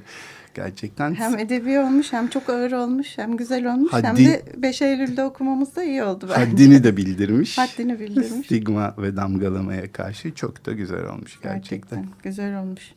Gerçekten 0.54 1.14
Hem 1.16 1.40
edebi 1.40 1.80
olmuş 1.80 2.14
hem 2.14 2.28
çok 2.28 2.50
ağır 2.50 2.72
olmuş 2.72 3.08
hem 3.18 3.38
güzel 3.38 3.74
olmuş 3.74 3.94
hem 3.94 4.04
Haddi- 4.04 4.26
de 4.26 4.44
5 4.58 4.82
Eylül'de 4.82 5.24
okumamız 5.24 5.76
da 5.76 5.84
iyi 5.84 6.04
oldu 6.04 6.30
bence. 6.30 6.46
haddini 6.52 6.84
de 6.84 6.98
bildirmiş. 6.98 7.58
Haddini 7.58 8.00
bildirmiş. 8.00 8.46
Stigma 8.46 8.96
ve 8.98 9.16
damgalamaya 9.16 9.92
karşı 9.92 10.36
çok 10.36 10.66
da 10.66 10.72
güzel 10.72 11.06
olmuş 11.06 11.40
gerçekten. 11.44 12.00
Gerçekten 12.00 12.06
güzel 12.24 12.60
olmuş. 12.60 12.92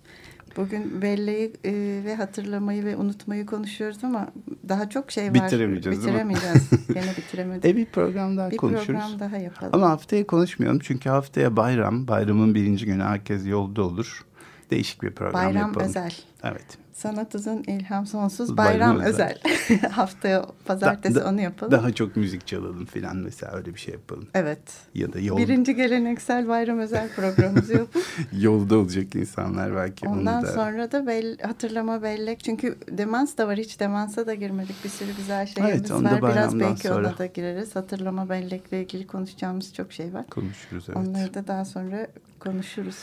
Bugün 0.56 1.02
belleği 1.02 1.52
e, 1.64 1.72
ve 2.04 2.14
hatırlamayı 2.14 2.84
ve 2.84 2.96
unutmayı 2.96 3.46
konuşuyoruz 3.46 4.04
ama 4.04 4.28
daha 4.68 4.90
çok 4.90 5.10
şey 5.10 5.28
var. 5.28 5.34
Bitiremeyeceğiz? 5.34 6.06
Bitiremeyeceğiz. 6.06 6.70
Gene 6.94 7.10
bitiremedik. 7.16 7.64
E 7.64 7.76
bir 7.76 7.86
program 7.86 8.36
daha 8.36 8.50
bir 8.50 8.56
konuşuruz. 8.56 8.86
program 8.86 9.20
daha 9.20 9.36
yapalım. 9.36 9.74
Ama 9.74 9.90
haftaya 9.90 10.26
konuşmayalım 10.26 10.78
çünkü 10.78 11.08
haftaya 11.10 11.56
bayram. 11.56 12.08
Bayramın 12.08 12.54
birinci 12.54 12.86
günü 12.86 13.02
herkes 13.02 13.46
yolda 13.46 13.82
olur. 13.82 14.24
Değişik 14.70 15.02
bir 15.02 15.10
program 15.10 15.34
Bayram 15.34 15.56
yapalım. 15.68 15.86
özel. 15.88 16.14
Evet. 16.42 16.78
Sanat 16.92 17.34
uzun, 17.34 17.62
ilham 17.62 18.06
sonsuz, 18.06 18.56
Bayram 18.56 18.96
bayram, 18.96 19.00
özel. 19.12 19.38
Haftaya 19.90 20.46
pazartesi 20.64 21.14
Da- 21.14 21.24
da- 21.24 21.28
onu 21.28 21.40
yapalım. 21.40 21.72
Daha 21.72 21.92
çok 21.92 22.16
müzik 22.16 22.46
çalalım 22.46 22.84
filan 22.84 23.16
mesela 23.16 23.52
öyle 23.52 23.74
bir 23.74 23.80
şey 23.80 23.94
yapalım. 23.94 24.26
Evet. 24.34 24.58
Ya 24.94 25.12
da 25.12 25.20
yol, 25.20 25.38
Birinci 25.38 25.74
geleneksel 25.74 26.48
bayram 26.48 26.78
özel 26.78 27.08
programımızı 27.08 27.72
yapıp 27.72 28.02
yolda 28.32 28.78
olacak 28.78 29.14
insanlar 29.14 29.76
belki 29.76 30.08
ondan 30.08 30.38
onu 30.38 30.46
da. 30.46 30.52
sonra 30.52 30.92
da 30.92 31.06
bel, 31.06 31.38
hatırlama 31.42 32.02
bellek. 32.02 32.44
Çünkü 32.44 32.76
demans 32.90 33.36
da 33.38 33.48
var. 33.48 33.56
Hiç 33.58 33.80
demansa 33.80 34.26
da 34.26 34.34
girmedik. 34.34 34.84
Bir 34.84 34.88
sürü 34.88 35.16
güzel 35.16 35.46
şeyimiz 35.46 35.90
Evet, 35.90 35.90
var. 35.90 36.32
Biraz 36.32 36.60
belki 36.60 36.88
sonra. 36.88 37.08
ona 37.08 37.18
da 37.18 37.26
gireriz. 37.26 37.76
Hatırlama 37.76 38.28
bellekle 38.28 38.82
ilgili 38.82 39.06
konuşacağımız 39.06 39.74
çok 39.74 39.92
şey 39.92 40.14
var. 40.14 40.26
Konuşuruz 40.30 40.84
evet. 40.88 40.96
Onları 40.96 41.34
da 41.34 41.46
daha 41.46 41.64
sonra 41.64 42.06
konuşuruz. 42.40 42.96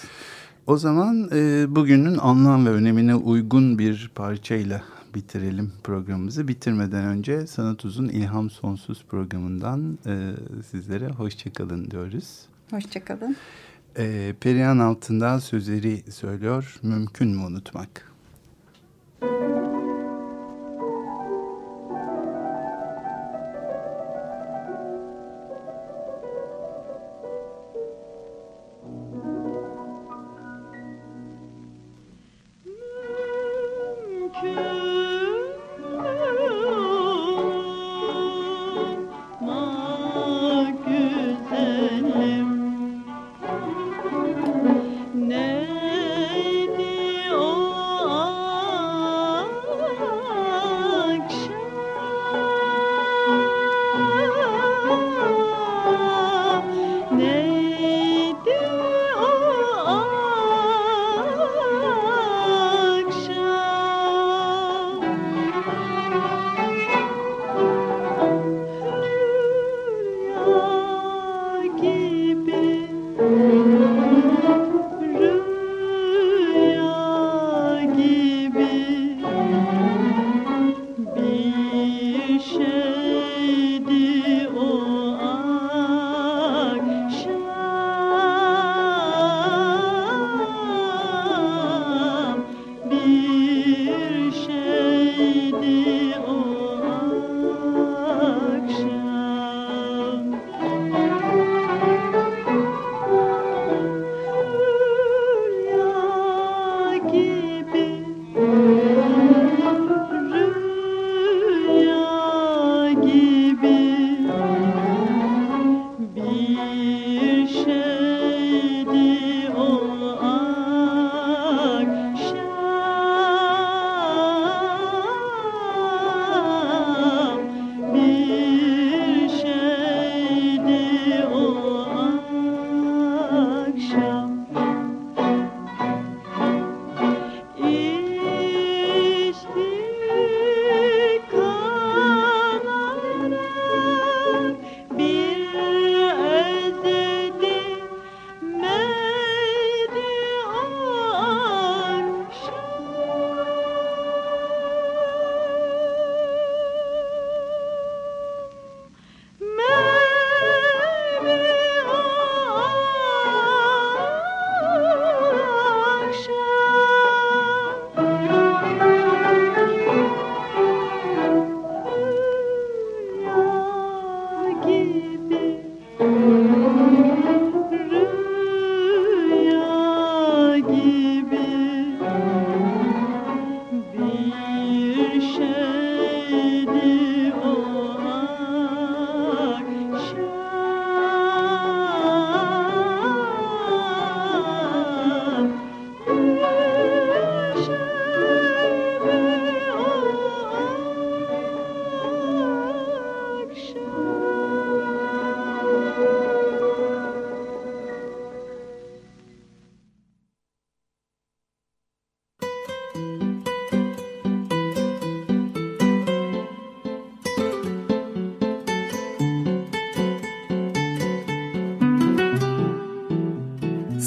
O 0.70 0.78
zaman 0.78 1.30
e, 1.34 1.66
bugünün 1.76 2.18
anlam 2.18 2.66
ve 2.66 2.70
önemine 2.70 3.16
uygun 3.16 3.80
bir 3.80 4.12
parçayla 4.16 4.82
bitirelim 5.16 5.72
programımızı. 5.84 6.48
Bitirmeden 6.48 7.06
önce 7.06 7.48
Sanat 7.48 7.86
Uzun 7.86 8.10
İlham 8.10 8.50
Sonsuz 8.50 9.04
programından 9.04 10.00
e, 10.06 10.32
sizlere 10.72 11.08
hoşçakalın 11.08 11.92
diyoruz. 11.92 12.46
Hoşçakalın. 12.72 13.36
E, 13.98 14.36
Perihan 14.42 14.80
Altından 14.80 15.40
sözleri 15.40 16.12
söylüyor. 16.12 16.80
Mümkün 16.84 17.28
mü 17.28 17.44
unutmak? 17.44 18.12
Neydi 19.22 19.69